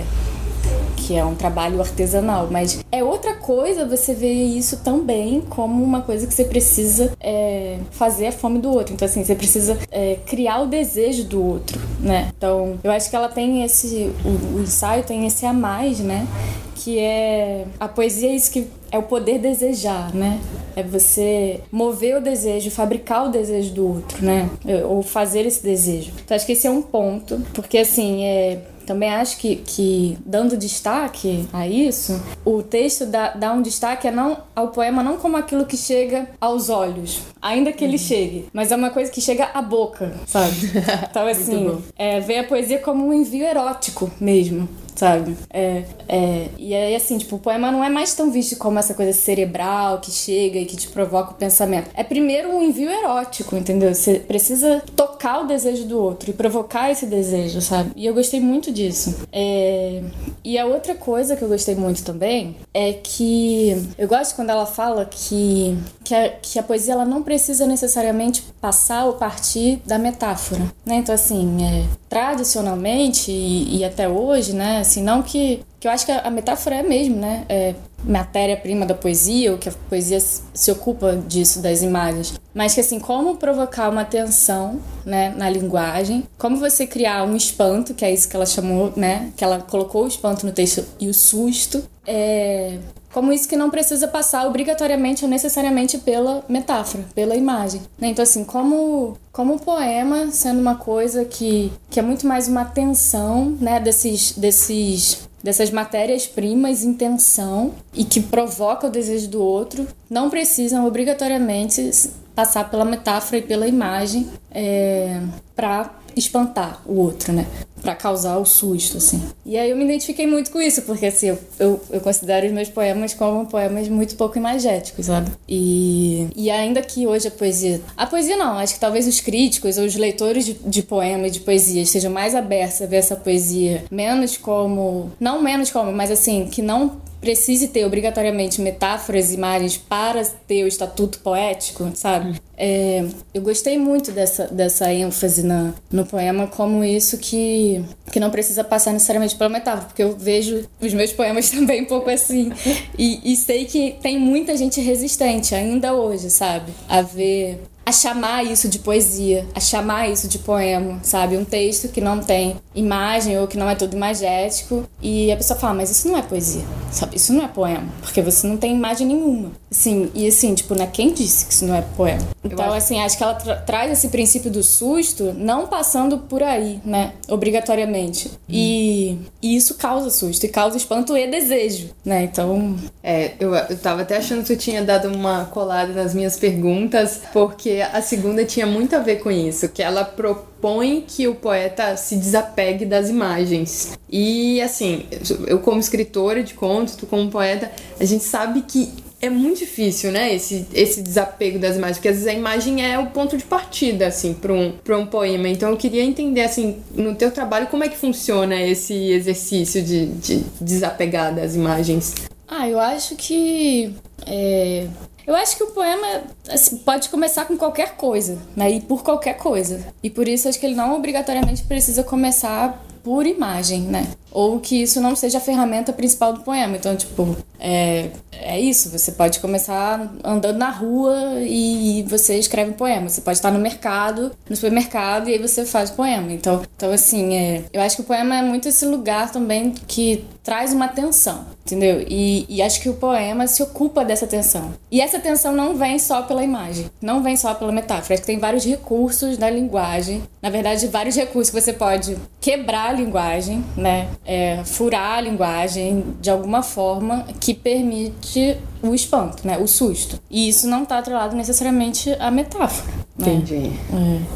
que 1.06 1.16
é 1.16 1.24
um 1.24 1.36
trabalho 1.36 1.80
artesanal, 1.80 2.48
mas 2.50 2.84
é 2.92 3.04
outra 3.04 3.36
coisa 3.36 3.86
você 3.86 4.16
ver 4.16 4.34
isso 4.34 4.78
também 4.78 5.40
como 5.42 5.84
uma 5.84 6.02
coisa 6.02 6.25
que 6.25 6.34
você 6.34 6.46
precisa 6.46 7.13
é, 7.19 7.78
fazer 7.92 8.28
a 8.28 8.31
fome 8.31 8.57
do 8.57 8.72
outro. 8.72 8.94
Então, 8.94 9.06
assim, 9.06 9.24
você 9.24 9.36
precisa 9.36 9.78
é, 9.92 10.18
criar 10.25 10.62
o 10.62 10.66
desejo 10.66 11.25
do 11.25 11.44
outro, 11.44 11.80
né? 12.00 12.31
Então, 12.36 12.80
eu 12.84 12.92
acho 12.92 13.07
que 13.10 13.16
ela 13.16 13.30
tem 13.30 13.63
esse. 13.63 14.12
O, 14.25 14.57
o 14.57 14.62
ensaio 14.63 15.04
tem 15.04 15.28
esse 15.28 15.46
a 15.46 15.54
mais, 15.54 16.00
né? 16.00 16.28
que 16.75 17.00
é 17.00 17.66
a 17.80 17.88
poesia 17.88 18.30
é 18.30 18.36
isso 18.36 18.52
que 18.52 18.68
é 18.92 18.98
o 18.98 19.04
poder 19.04 19.40
desejar, 19.40 20.13
né? 20.13 20.40
É 20.75 20.84
você 20.84 21.62
mover 21.72 22.18
o 22.18 22.22
desejo, 22.22 22.69
fabricar 22.69 23.25
o 23.25 23.31
desejo 23.31 23.74
do 23.74 23.88
outro, 23.88 24.24
né? 24.24 24.48
Ou 24.88 25.02
fazer 25.02 25.48
esse 25.48 25.63
desejo. 25.63 26.12
Então 26.24 26.36
acho 26.36 26.46
que 26.46 26.52
esse 26.52 26.68
é 26.68 26.69
um 26.69 26.84
ponto, 26.84 27.42
porque 27.54 27.80
assim, 27.80 28.24
é 28.26 28.62
também 28.85 29.09
acho 29.09 29.37
que, 29.37 29.57
que 29.57 30.18
dando 30.25 30.56
destaque 30.56 31.47
a 31.51 31.68
isso, 31.68 32.21
o 32.44 32.61
texto 32.61 33.06
dá, 33.06 33.30
dá 33.31 33.54
um 33.54 33.61
destaque 33.61 34.09
não, 34.11 34.37
ao 34.56 34.69
poema 34.69 35.04
não 35.04 35.18
como 35.18 35.37
aquilo 35.37 35.65
que 35.65 35.77
chega 35.77 36.30
aos 36.39 36.69
olhos, 36.69 37.21
ainda 37.42 37.71
que 37.71 37.83
ele 37.83 37.94
uhum. 37.94 37.99
chegue, 37.99 38.45
mas 38.54 38.71
é 38.71 38.75
uma 38.75 38.89
coisa 38.89 39.11
que 39.11 39.21
chega 39.21 39.49
à 39.54 39.61
boca, 39.61 40.13
sabe? 40.25 40.56
Então, 41.09 41.27
assim, 41.27 41.81
é, 41.97 42.19
ver 42.19 42.39
a 42.39 42.44
poesia 42.44 42.80
como 42.80 43.07
um 43.07 43.13
envio 43.13 43.45
erótico 43.45 44.11
mesmo 44.19 44.68
sabe? 44.95 45.35
É, 45.52 45.83
é, 46.07 46.47
e 46.57 46.73
aí, 46.73 46.95
assim, 46.95 47.18
tipo, 47.18 47.35
o 47.35 47.40
poema 47.40 47.71
não 47.71 47.83
é 47.83 47.90
mais 47.90 48.14
tão 48.16 48.31
visto 48.31 48.57
como 48.57 48.80
essa 48.80 48.94
coisa 48.94 49.14
cerebral 49.14 49.99
que 49.99 50.11
chega 50.11 50.59
e 50.59 50.66
que 50.66 50.75
te 50.75 50.87
provoca 50.87 51.31
o 51.31 51.35
pensamento. 51.35 51.90
É 51.94 52.04
primeiro 52.04 52.49
um 52.49 52.61
envio 52.61 52.90
erótico, 52.90 53.56
entendeu? 53.56 53.94
Você 53.94 54.19
precisa 54.19 54.81
tocar 54.95 55.42
o 55.42 55.47
desejo 55.47 55.85
do 55.85 55.99
outro 55.99 56.30
e 56.30 56.33
provocar 56.33 56.92
esse 56.92 57.06
desejo, 57.06 57.61
sabe? 57.61 57.92
E 57.95 58.06
eu 58.06 58.14
gostei 58.14 58.40
muito 58.40 58.71
disso. 58.71 59.16
É... 59.31 60.02
E 60.44 60.57
a 60.57 60.66
outra 60.66 60.95
coisa 60.95 61.35
que 61.35 61.42
eu 61.42 61.47
gostei 61.47 61.75
muito 61.75 62.04
também 62.04 62.56
é 62.73 62.94
que 62.94 63.90
eu 63.97 64.07
gosto 64.07 64.35
quando 64.35 64.49
ela 64.49 64.66
fala 64.66 65.06
que, 65.06 65.78
que, 66.06 66.14
a, 66.14 66.30
que 66.30 66.59
a 66.59 66.64
poesia 66.64 66.94
ela 66.94 67.04
não 67.04 67.24
precisa 67.24 67.66
necessariamente 67.66 68.44
passar 68.62 69.06
ou 69.06 69.14
partir 69.14 69.81
da 69.85 69.97
metáfora, 69.97 70.62
né? 70.85 70.97
Então, 70.97 71.14
assim, 71.14 71.57
é, 71.66 71.83
tradicionalmente 72.07 73.31
e, 73.31 73.80
e 73.80 73.83
até 73.83 74.07
hoje, 74.07 74.54
né? 74.54 74.80
Assim, 74.80 75.02
não 75.02 75.24
que 75.24 75.66
que 75.85 75.88
eu 75.88 75.92
acho 75.92 76.04
que 76.07 76.12
a 76.12 76.31
metáfora 76.31 76.78
é 76.78 76.81
mesmo, 76.83 77.16
né? 77.18 77.45
É 77.47 77.76
matéria-prima 78.04 78.88
da 78.88 78.95
poesia, 78.95 79.52
ou 79.52 79.59
que 79.59 79.69
a 79.69 79.71
poesia 79.88 80.19
se 80.19 80.71
ocupa 80.71 81.16
disso, 81.16 81.62
das 81.62 81.83
imagens. 81.83 82.33
Mas 82.56 82.74
que 82.74 82.81
assim, 82.81 83.00
como 83.00 83.35
provocar 83.35 83.90
uma 83.90 84.04
tensão, 84.04 84.80
né, 85.06 85.31
na 85.38 85.47
linguagem, 85.47 86.24
como 86.40 86.57
você 86.57 86.88
criar 86.88 87.24
um 87.24 87.35
espanto, 87.35 87.94
que 87.94 88.04
é 88.04 88.12
isso 88.12 88.28
que 88.28 88.35
ela 88.35 88.47
chamou, 88.47 88.94
né? 88.95 89.31
Que 89.38 89.44
ela 89.44 89.59
colocou 89.59 90.06
o 90.06 90.07
espanto 90.07 90.44
no 90.44 90.52
texto 90.52 90.83
e 91.00 91.07
o 91.07 91.14
susto. 91.14 91.83
É, 92.07 92.80
como 93.16 93.31
isso 93.31 93.48
que 93.48 93.56
não 93.56 93.69
precisa 93.69 94.10
passar 94.10 94.45
obrigatoriamente 94.45 95.24
ou 95.24 95.31
necessariamente 95.31 95.98
pela 95.98 96.44
metáfora, 96.50 97.06
pela 97.16 97.34
imagem. 97.34 97.80
Né? 97.98 98.10
Então, 98.10 98.22
assim, 98.22 98.44
como, 98.44 99.18
como 99.31 99.56
o 99.56 99.60
poema 99.60 100.31
sendo 100.31 100.60
uma 100.60 100.76
coisa 100.76 101.24
que, 101.24 101.72
que 101.90 101.98
é 101.98 102.04
muito 102.04 102.28
mais 102.28 102.50
uma 102.50 102.66
tensão 102.66 103.57
né, 103.62 103.80
desses, 103.80 104.34
desses 104.34 105.30
dessas 105.42 105.72
matérias-primas 105.72 106.84
em 106.84 106.92
tensão 106.94 107.76
e 107.94 108.04
que 108.04 108.19
provoca 108.19 108.88
o 108.88 108.90
desejo 108.90 109.30
do 109.30 109.42
outro, 109.42 109.88
não 110.10 110.30
precisam 110.30 110.86
obrigatoriamente 110.86 111.90
passar 112.35 112.69
pela 112.69 112.85
metáfora 112.85 113.37
e 113.37 113.42
pela 113.42 113.68
imagem 113.68 114.30
é, 114.51 115.21
para 115.56 115.92
espantar 116.15 116.81
o 116.85 116.99
outro, 116.99 117.33
né? 117.33 117.45
para 117.85 117.95
causar 117.95 118.37
o 118.37 118.45
susto, 118.45 118.97
assim. 118.97 119.21
E 119.45 119.56
aí 119.56 119.69
eu 119.69 119.77
me 119.77 119.85
identifiquei 119.85 120.25
muito 120.25 120.49
com 120.49 120.59
isso, 120.59 120.81
porque 120.81 121.06
assim, 121.06 121.27
eu, 121.27 121.39
eu, 121.59 121.81
eu, 121.92 122.01
considero 122.01 122.47
os 122.47 122.51
meus 122.51 122.68
poemas 122.68 123.13
como 123.13 123.45
poemas 123.45 123.87
muito 123.87 124.15
pouco 124.15 124.39
imagéticos, 124.39 125.06
sabe? 125.06 125.30
E, 125.47 126.27
e 126.35 126.49
ainda 126.49 126.81
que 126.81 127.06
hoje 127.06 127.27
a 127.27 127.31
poesia. 127.31 127.80
A 127.95 128.07
poesia 128.07 128.35
não, 128.35 128.57
acho 128.57 128.73
que 128.73 128.80
talvez 128.80 129.07
os 129.07 129.21
críticos 129.21 129.77
ou 129.77 129.85
os 129.85 129.95
leitores 129.95 130.45
de, 130.45 130.54
de 130.54 130.81
poema 130.81 131.27
e 131.27 131.31
de 131.31 131.42
poesia 131.42 131.83
estejam 131.83 132.11
mais 132.11 132.33
abertos 132.33 132.81
a 132.81 132.87
ver 132.87 132.97
essa 132.97 133.15
poesia 133.15 133.83
menos 133.92 134.35
como. 134.35 135.11
Não 135.19 135.44
menos 135.44 135.69
como, 135.69 135.94
mas 135.94 136.09
assim, 136.09 136.47
que 136.47 136.63
não 136.63 136.97
precise 137.26 137.70
ter 137.70 137.84
obrigatoriamente 137.84 138.62
metáforas 138.62 139.32
e 139.32 139.34
imagens 139.34 139.78
para 139.78 140.24
ter 140.24 140.64
o 140.64 140.68
estatuto 140.68 141.18
poético, 141.20 141.92
sabe? 141.96 142.40
É, 142.56 143.04
eu 143.34 143.42
gostei 143.42 143.80
muito 143.80 144.12
dessa, 144.12 144.46
dessa 144.48 144.94
ênfase 144.94 145.42
na, 145.42 145.74
no 145.92 146.06
poema 146.06 146.46
como 146.46 146.84
isso 146.84 147.18
que, 147.18 147.84
que 148.12 148.20
não 148.20 148.30
precisa 148.30 148.64
passar 148.64 148.94
necessariamente 148.94 149.36
pela 149.36 149.50
metáfora, 149.50 149.88
porque 149.88 150.04
eu 150.04 150.16
vejo 150.16 150.70
os 150.80 150.94
meus 150.94 151.12
poemas 151.12 151.50
também 151.52 151.82
um 151.82 151.86
pouco 151.86 152.12
assim. 152.12 152.52
E, 152.98 153.34
e 153.34 153.36
sei 153.36 153.66
que 153.66 153.96
tem 154.04 154.20
muita 154.20 154.56
gente 154.56 154.80
resistente 154.80 155.56
ainda 155.56 155.96
hoje, 155.96 156.30
sabe? 156.30 156.72
A 156.88 157.02
ver 157.02 157.60
a 157.85 157.92
chamar 157.92 158.44
isso 158.44 158.68
de 158.68 158.80
poesia, 158.80 159.45
a 159.54 159.59
chamar 159.59 160.09
isso 160.09 160.27
de 160.27 160.39
poema, 160.39 160.99
sabe? 161.04 161.37
Um 161.37 161.45
texto 161.45 161.87
que 161.89 162.01
não 162.01 162.19
tem 162.19 162.56
imagem 162.73 163.39
ou 163.39 163.47
que 163.47 163.57
não 163.57 163.69
é 163.69 163.75
todo 163.75 163.95
imagético 163.95 164.83
e 165.01 165.31
a 165.31 165.37
pessoa 165.37 165.59
fala, 165.59 165.75
mas 165.75 165.92
isso 165.92 166.07
não 166.07 166.18
é 166.18 166.21
poesia, 166.23 166.63
sabe? 166.92 167.15
Isso 167.15 167.31
não 167.31 167.45
é 167.45 167.47
poema, 167.47 167.87
porque 168.01 168.21
você 168.23 168.47
não 168.47 168.57
tem 168.57 168.75
imagem 168.75 169.07
nenhuma. 169.07 169.51
Assim, 169.71 170.09
e 170.15 170.25
assim, 170.27 170.56
tipo, 170.56 170.73
né? 170.73 170.87
Quem 170.92 171.13
disse 171.13 171.45
que 171.45 171.54
isso 171.54 171.65
não 171.65 171.75
é 171.75 171.83
poema? 171.95 172.25
Então, 172.44 172.65
acho... 172.65 172.77
assim, 172.77 172.99
acho 173.01 173.18
que 173.18 173.23
ela 173.23 173.35
tra 173.35 173.56
traz 173.57 173.92
esse 173.92 174.07
princípio 174.07 174.49
do 174.49 174.63
susto 174.63 175.33
não 175.37 175.68
passando 175.68 176.18
por 176.18 176.42
aí, 176.42 176.80
né? 176.83 177.13
Obrigatoriamente. 177.27 178.27
Hum. 178.27 178.31
E, 178.49 179.19
e, 179.42 179.56
isso 179.56 179.75
causa 179.75 180.09
susto, 180.09 180.45
e 180.45 180.49
causa 180.49 180.77
espanto 180.77 181.15
e 181.15 181.27
desejo, 181.27 181.89
né? 182.04 182.23
Então... 182.23 182.75
É, 183.04 183.33
eu, 183.39 183.54
eu 183.54 183.77
tava 183.77 184.01
até 184.01 184.18
achando 184.18 184.44
que 184.44 184.56
tu 184.56 184.57
tinha 184.57 184.83
dado 184.83 185.07
uma 185.09 185.45
colada 185.45 185.94
nas 185.94 186.13
minhas 186.13 186.37
perguntas, 186.37 187.21
porque 187.31 187.75
a 187.82 188.02
segunda 188.02 188.46
tinha 188.46 188.66
muito 188.66 188.96
a 188.96 189.00
ver 189.00 189.18
com 189.18 189.32
isso, 189.32 189.70
que 189.70 189.82
ela 189.82 190.04
propõe 190.04 191.04
que 191.08 191.28
o 191.28 191.36
poeta 191.36 191.96
se 191.98 192.16
desapegue 192.16 192.86
das 192.86 193.10
imagens. 193.10 193.98
E 194.10 194.62
assim, 194.62 195.06
eu 195.48 195.60
como 195.60 195.80
escritora 195.80 196.44
de 196.44 196.54
contos, 196.54 196.96
tu 196.96 197.06
como 197.06 197.30
poeta, 197.30 197.72
a 198.00 198.06
gente 198.06 198.24
sabe 198.24 198.62
que 198.62 199.06
é 199.22 199.30
muito 199.30 199.60
difícil, 199.60 200.12
né, 200.12 200.34
esse, 200.34 200.68
esse 200.74 201.02
desapego 201.02 201.58
das 201.58 201.76
imagens, 201.76 201.98
porque 201.98 202.10
às 202.10 202.16
vezes 202.16 202.28
a 202.30 202.34
imagem 202.34 202.86
é 202.86 203.00
o 203.00 203.08
ponto 203.08 203.38
de 203.38 203.44
partida, 203.44 204.08
assim, 204.08 204.34
para 204.34 204.54
um, 204.54 204.74
um 204.90 205.06
poema. 205.06 205.48
Então 205.48 205.70
eu 205.70 205.78
queria 205.78 206.04
entender, 206.04 206.42
assim, 206.42 206.78
no 206.94 207.16
teu 207.16 207.32
trabalho, 207.32 207.68
como 207.68 207.84
é 207.84 207.90
que 207.90 207.98
funciona 207.98 208.62
esse 208.62 208.94
exercício 208.94 209.82
de, 209.82 210.06
de 210.08 210.44
desapegar 210.62 211.34
das 211.34 211.56
imagens? 211.56 212.14
Ah, 212.47 212.69
eu 212.69 212.80
acho 212.80 213.16
que 213.16 213.95
é, 214.25 214.87
eu 215.28 215.35
acho 215.35 215.57
que 215.57 215.64
o 215.64 215.71
poema 215.71 216.23
assim, 216.47 216.78
pode 216.78 217.09
começar 217.09 217.45
com 217.45 217.57
qualquer 217.57 217.95
coisa, 217.95 218.37
né? 218.56 218.69
E 218.71 218.81
por 218.81 219.04
qualquer 219.04 219.37
coisa. 219.37 219.83
E 220.04 220.09
por 220.09 220.28
isso 220.28 220.47
acho 220.47 220.59
que 220.59 220.66
ele 220.66 220.75
não 220.75 220.95
obrigatoriamente 220.95 221.64
precisa 221.64 222.04
começar 222.04 222.85
por 223.04 223.25
imagem, 223.25 223.81
né? 223.81 224.07
Ou 224.31 224.59
que 224.59 224.81
isso 224.81 224.99
não 224.99 225.16
seja 225.16 225.37
a 225.37 225.42
ferramenta 225.42 225.94
principal 225.94 226.33
do 226.33 226.42
poema. 226.42 226.75
Então, 226.75 226.95
tipo, 226.95 227.35
é, 227.59 228.09
é 228.31 228.59
isso. 228.59 228.90
Você 228.90 229.11
pode 229.11 229.40
começar 229.40 230.11
andando 230.23 230.57
na 230.57 230.69
rua 230.69 231.16
e 231.42 232.04
você 232.07 232.37
escreve 232.37 232.71
um 232.71 232.73
poema. 232.73 233.07
Você 233.07 233.21
pode 233.21 233.37
estar 233.37 233.52
no 233.52 233.59
mercado, 233.59 234.31
no 234.49 234.56
supermercado, 234.56 235.30
e 235.30 235.33
aí 235.33 235.40
você 235.40 235.66
faz 235.66 235.90
poema. 235.90 236.31
Então, 236.33 236.64
então 236.75 236.92
assim, 236.92 237.35
é, 237.35 237.64
eu 237.71 237.81
acho 237.81 237.95
que 237.95 238.02
o 238.02 238.06
poema 238.06 238.37
é 238.37 238.42
muito 238.42 238.68
esse 238.68 238.85
lugar 238.85 239.31
também 239.31 239.71
que 239.71 240.25
traz 240.44 240.73
uma 240.73 240.85
atenção, 240.85 241.45
entendeu? 241.66 242.06
E, 242.07 242.45
e 242.48 242.62
acho 242.62 242.80
que 242.80 242.88
o 242.88 242.94
poema 242.94 243.48
se 243.48 243.64
ocupa 243.64 244.06
dessa 244.06 244.26
atenção. 244.26 244.74
E 244.92 245.02
essa 245.02 245.18
atenção 245.18 245.54
não 245.54 245.76
vem 245.76 245.98
só 245.98 246.22
pela 246.22 246.44
imagem, 246.44 246.90
não 247.02 247.24
vem 247.24 247.36
só 247.36 247.54
pela 247.56 247.72
metáfora. 247.72 248.14
Acho 248.14 248.22
que 248.22 248.28
tem 248.28 248.38
vários 248.38 248.64
recursos 248.64 249.38
da 249.38 249.50
linguagem. 249.50 250.24
Na 250.42 250.50
verdade, 250.50 250.88
vários 250.88 251.16
recursos 251.16 251.54
que 251.54 251.60
você 251.60 251.74
pode 251.74 252.16
quebrar 252.40 252.90
a 252.90 252.94
linguagem, 252.94 253.66
né? 253.76 254.07
É, 254.26 254.62
furar 254.64 255.18
a 255.18 255.22
linguagem 255.22 256.04
de 256.22 256.30
alguma 256.30 256.62
forma 256.62 257.26
que 257.40 257.54
permite 257.54 258.57
o 258.84 258.94
espanto, 258.94 259.45
né? 259.45 259.57
O 259.57 259.68
susto. 259.68 260.19
E 260.30 260.48
isso 260.48 260.68
não 260.68 260.84
está 260.84 261.00
atrelado 261.00 261.36
necessariamente 261.36 262.16
à 262.19 262.30
metáfora. 262.30 262.94
Né? 263.18 263.34
Entendi. 263.34 263.72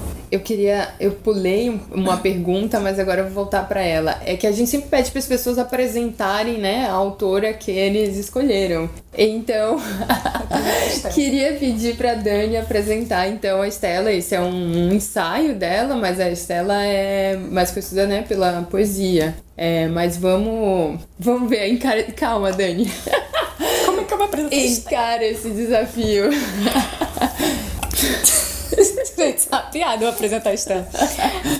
É 0.06 0.09
eu 0.32 0.40
queria. 0.40 0.90
Eu 1.00 1.12
pulei 1.12 1.80
uma 1.92 2.18
pergunta, 2.18 2.80
mas 2.80 3.00
agora 3.00 3.22
eu 3.22 3.26
vou 3.26 3.34
voltar 3.34 3.68
para 3.68 3.82
ela. 3.82 4.20
É 4.26 4.36
que 4.36 4.46
a 4.46 4.52
gente 4.52 4.70
sempre 4.70 4.90
pede 4.90 5.12
para 5.12 5.20
as 5.20 5.26
pessoas 5.26 5.58
apresentarem, 5.58 6.58
né, 6.58 6.88
a 6.88 6.94
autora 6.94 7.54
que 7.54 7.72
eles 7.72 8.18
escolheram. 8.18 8.90
Então, 9.18 9.82
queria 11.14 11.54
pedir 11.54 11.96
para 11.96 12.14
Dani 12.14 12.58
apresentar 12.58 13.28
então 13.28 13.62
a 13.62 13.68
Estela. 13.68 14.12
Esse 14.12 14.36
é 14.36 14.42
um, 14.42 14.94
ensaio 14.94 15.56
dela, 15.56 15.96
mas 15.96 16.20
a 16.20 16.30
Estela 16.30 16.84
é 16.84 17.36
mais 17.36 17.72
conhecida, 17.72 18.06
né, 18.06 18.24
pela 18.28 18.64
poesia. 18.64 19.36
É, 19.58 19.88
mas 19.88 20.16
vamos. 20.16 21.00
Vamos 21.18 21.50
ver. 21.50 21.68
Encara... 21.68 22.04
Calma, 22.16 22.52
Dani. 22.52 22.90
Como 23.86 24.02
é 24.02 24.04
que 24.04 24.14
eu 24.14 24.18
vou 24.18 24.28
apresentar? 24.28 24.56
Encara 24.56 25.26
esse 25.26 25.50
desafio. 25.50 26.30
Gente, 29.18 29.36
essa 29.36 29.60
piada 29.64 30.04
eu 30.04 30.10
apresentar 30.10 30.52
a 30.52 30.54
Estela. 30.54 30.88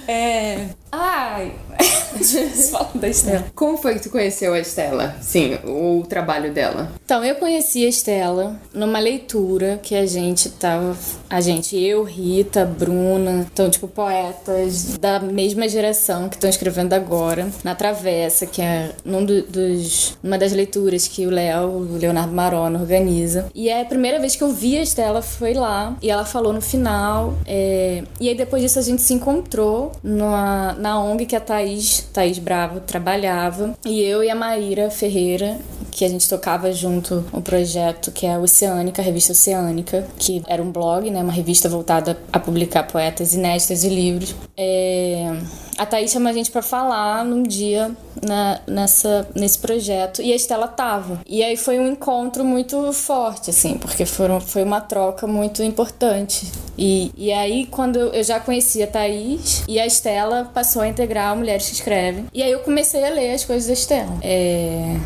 É. 0.08 0.66
Ai. 0.92 1.54
Falando 2.72 3.00
da 3.00 3.08
Estela. 3.08 3.46
Como 3.56 3.78
foi 3.78 3.96
que 3.96 4.02
tu 4.02 4.10
conheceu 4.10 4.54
a 4.54 4.60
Estela? 4.60 5.16
Sim, 5.22 5.58
o 5.66 6.04
trabalho 6.08 6.54
dela. 6.54 6.92
Então, 7.10 7.26
eu 7.26 7.34
conheci 7.34 7.84
a 7.88 7.90
Estela 7.90 8.62
numa 8.72 9.00
leitura 9.00 9.80
que 9.82 9.96
a 9.96 10.06
gente 10.06 10.48
tava. 10.48 10.96
A 11.28 11.42
gente, 11.42 11.76
eu, 11.76 12.04
Rita, 12.04 12.64
Bruna, 12.64 13.48
então, 13.52 13.68
tipo, 13.68 13.88
poetas 13.88 14.96
da 14.96 15.20
mesma 15.20 15.68
geração 15.68 16.30
que 16.30 16.36
estão 16.36 16.48
escrevendo 16.48 16.94
agora, 16.94 17.50
na 17.64 17.74
Travessa, 17.74 18.46
que 18.46 18.62
é 18.62 18.92
num 19.04 19.26
do, 19.26 19.42
dos, 19.42 20.20
uma 20.24 20.38
das 20.38 20.52
leituras 20.52 21.08
que 21.08 21.26
o 21.26 21.32
Léo, 21.32 21.70
o 21.70 21.98
Leonardo 21.98 22.32
Marona, 22.32 22.80
organiza. 22.80 23.50
E 23.56 23.70
é 23.70 23.82
a 23.82 23.86
primeira 23.86 24.20
vez 24.20 24.36
que 24.36 24.44
eu 24.44 24.54
vi 24.54 24.78
a 24.78 24.84
Estela 24.84 25.24
foi 25.24 25.56
lá, 25.56 25.98
e 26.04 26.12
ela 26.12 26.26
falou 26.26 26.54
no 26.54 26.62
final. 26.62 27.34
É, 27.48 28.04
e 28.22 28.30
aí 28.30 28.36
depois 28.36 28.62
disso 28.62 28.78
a 28.78 28.84
gente 28.84 29.02
se 29.02 29.16
encontrou 29.16 29.94
numa, 30.04 30.74
na 30.74 31.04
ONG 31.04 31.26
que 31.26 31.36
a 31.36 31.42
Thaís, 31.42 32.08
Thaís 32.14 32.38
Bravo 32.38 32.82
trabalhava. 32.82 33.76
E 33.84 34.00
eu 34.00 34.24
e 34.24 34.30
a 34.30 34.36
Maíra 34.36 34.92
Ferreira, 34.92 35.58
que 36.00 36.06
a 36.06 36.08
gente 36.08 36.30
tocava 36.30 36.72
junto 36.72 37.26
um 37.34 37.42
projeto 37.42 38.10
que 38.10 38.26
é 38.26 38.36
a 38.36 38.40
Oceânica, 38.40 39.02
a 39.02 39.06
revista 39.06 39.34
Oceânica, 39.34 40.08
que 40.18 40.42
era 40.48 40.64
um 40.64 40.72
blog, 40.72 41.12
né, 41.12 41.22
uma 41.22 41.34
revista 41.34 41.68
voltada 41.68 42.18
a 42.32 42.40
publicar 42.40 42.84
poetas 42.84 43.34
inéditas 43.34 43.84
e 43.84 43.90
livros. 43.90 44.34
É... 44.56 45.30
A 45.78 45.86
Thaís 45.86 46.10
chama 46.10 46.30
a 46.30 46.34
gente 46.34 46.52
para 46.52 46.62
falar 46.62 47.26
num 47.26 47.44
dia 47.44 47.92
na, 48.26 48.62
nessa, 48.66 49.28
nesse 49.36 49.60
projeto 49.60 50.22
e 50.22 50.32
a 50.32 50.36
Estela 50.38 50.70
tava. 50.70 51.20
E 51.28 51.44
aí 51.44 51.58
foi 51.58 51.78
um 51.78 51.88
encontro 51.88 52.46
muito 52.46 52.94
forte, 52.94 53.50
assim, 53.50 53.78
porque 53.78 54.06
foram, 54.06 54.40
foi 54.40 54.64
uma 54.64 54.80
troca 54.80 55.28
muito 55.28 55.62
importante. 55.62 56.50
E, 56.78 57.12
e 57.18 57.30
aí, 57.34 57.66
quando 57.66 58.00
eu 58.00 58.24
já 58.24 58.40
conhecia 58.40 58.86
a 58.86 58.88
Thaís 58.88 59.66
e 59.68 59.78
a 59.78 59.86
Estela 59.86 60.50
passou 60.54 60.82
a 60.82 60.88
integrar 60.88 61.36
Mulheres 61.36 61.68
que 61.68 61.76
Escrevem. 61.76 62.26
E 62.34 62.42
aí 62.42 62.52
eu 62.52 62.60
comecei 62.60 63.06
a 63.06 63.10
ler 63.10 63.34
as 63.34 63.44
coisas 63.44 63.68
da 63.68 63.74
Estela. 63.74 64.18
É... 64.22 64.98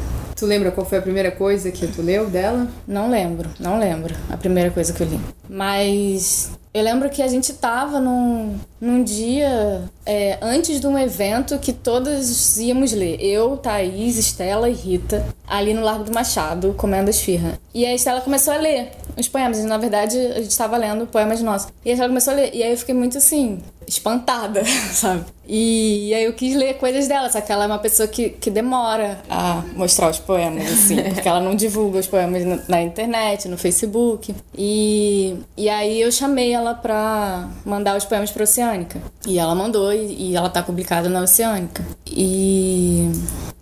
Tu 0.43 0.47
lembra 0.47 0.71
qual 0.71 0.85
foi 0.85 0.97
a 0.97 1.01
primeira 1.01 1.31
coisa 1.31 1.71
que 1.71 1.88
tu 1.88 2.01
leu 2.01 2.29
dela? 2.29 2.67
Não 2.85 3.09
lembro, 3.09 3.50
não 3.62 3.79
lembro 3.79 4.13
a 4.29 4.35
primeira 4.35 4.69
coisa 4.69 4.91
que 4.91 5.01
eu 5.01 5.07
li. 5.07 5.17
Mas 5.50 6.51
eu 6.73 6.83
lembro 6.83 7.09
que 7.09 7.21
a 7.21 7.29
gente 7.29 7.53
tava 7.53 7.97
num, 7.97 8.59
num 8.83 9.01
dia 9.01 9.89
é, 10.05 10.37
antes 10.41 10.81
de 10.81 10.85
um 10.85 10.99
evento 10.99 11.57
que 11.57 11.71
todas 11.71 12.57
íamos 12.57 12.91
ler. 12.91 13.17
Eu, 13.21 13.55
Thaís, 13.55 14.17
Estela 14.17 14.69
e 14.69 14.73
Rita, 14.73 15.25
ali 15.47 15.73
no 15.73 15.81
Largo 15.81 16.03
do 16.03 16.13
Machado, 16.13 16.73
comendo 16.77 17.09
esfirra. 17.09 17.57
E 17.73 17.85
a 17.85 17.95
Estela 17.95 18.19
começou 18.19 18.53
a 18.53 18.57
ler 18.57 18.91
os 19.17 19.27
poemas. 19.29 19.63
Na 19.63 19.77
verdade, 19.77 20.17
a 20.17 20.41
gente 20.41 20.51
estava 20.51 20.75
lendo 20.75 21.07
poemas 21.07 21.41
nossos. 21.41 21.71
E 21.85 21.89
a 21.89 21.93
Estela 21.93 22.09
começou 22.09 22.33
a 22.33 22.35
ler. 22.35 22.53
E 22.53 22.61
aí 22.61 22.71
eu 22.71 22.77
fiquei 22.77 22.93
muito 22.93 23.17
assim, 23.17 23.61
espantada, 23.87 24.63
sabe? 24.91 25.25
E, 25.45 26.09
e, 26.09 26.13
aí 26.13 26.23
eu 26.23 26.33
quis 26.33 26.55
ler 26.55 26.75
coisas 26.75 27.07
dela, 27.07 27.29
só 27.29 27.41
que 27.41 27.51
ela 27.51 27.65
é 27.65 27.67
uma 27.67 27.79
pessoa 27.79 28.07
que, 28.07 28.29
que 28.29 28.49
demora 28.49 29.19
a 29.29 29.61
mostrar 29.75 30.09
os 30.09 30.17
poemas, 30.17 30.71
assim, 30.71 30.95
porque 31.13 31.27
ela 31.27 31.41
não 31.41 31.53
divulga 31.53 31.99
os 31.99 32.07
poemas 32.07 32.45
na, 32.45 32.59
na, 32.69 32.81
internet, 32.81 33.49
no 33.49 33.57
Facebook. 33.57 34.33
E, 34.57 35.35
e 35.57 35.67
aí 35.67 35.99
eu 35.99 36.11
chamei 36.11 36.53
ela 36.53 36.73
pra 36.73 37.49
mandar 37.65 37.97
os 37.97 38.05
poemas 38.05 38.31
pra 38.31 38.45
Oceânica. 38.74 39.01
E 39.25 39.38
ela 39.38 39.53
mandou, 39.53 39.94
e, 39.94 40.32
e 40.32 40.36
ela 40.36 40.50
tá 40.50 40.63
publicada 40.63 41.08
na 41.08 41.22
Oceânica. 41.22 41.86
E. 42.08 43.10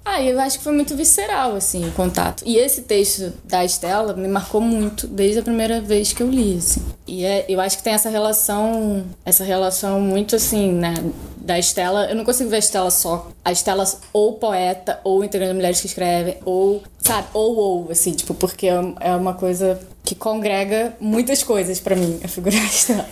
Ah, 0.04 0.22
eu 0.22 0.40
acho 0.40 0.58
que 0.58 0.64
foi 0.64 0.74
muito 0.74 0.96
visceral, 0.96 1.56
assim, 1.56 1.88
o 1.88 1.92
contato. 1.92 2.44
E 2.46 2.58
esse 2.58 2.82
texto 2.82 3.32
da 3.44 3.64
Estela 3.64 4.14
me 4.14 4.28
marcou 4.28 4.60
muito 4.60 5.06
desde 5.06 5.40
a 5.40 5.44
primeira 5.44 5.80
vez 5.80 6.12
que 6.12 6.24
eu 6.24 6.30
li, 6.30 6.58
assim. 6.58 6.82
E 7.08 7.24
é, 7.24 7.46
eu 7.48 7.62
acho 7.62 7.78
que 7.78 7.84
tem 7.84 7.94
essa 7.94 8.10
relação, 8.10 9.06
essa 9.24 9.44
relação 9.44 10.02
muito, 10.02 10.36
assim, 10.36 10.72
né, 10.72 10.96
da 11.38 11.58
Estela, 11.60 12.06
eu 12.06 12.16
não 12.16 12.26
consigo 12.26 12.50
ver 12.50 12.58
a 12.58 12.60
Estela 12.60 12.90
só. 12.90 13.30
A 13.46 13.52
Estela 13.52 13.86
ou 14.12 14.34
poeta, 14.34 15.00
ou 15.04 15.24
integrante 15.24 15.52
de 15.52 15.56
mulheres 15.56 15.82
que 15.82 15.88
escrevem, 15.88 16.38
ou, 16.46 16.82
sabe, 17.00 17.28
ou, 17.34 17.56
ou, 17.56 17.92
assim, 17.92 18.12
tipo, 18.12 18.34
porque 18.34 18.68
é, 18.68 18.94
é 19.00 19.16
uma 19.16 19.36
coisa 19.36 19.80
que 20.04 20.16
congrega 20.16 20.96
muitas 21.00 21.44
coisas 21.44 21.80
para 21.80 21.96
mim, 21.96 22.20
a 22.24 22.28
figura 22.28 22.56
Estela. 22.66 23.08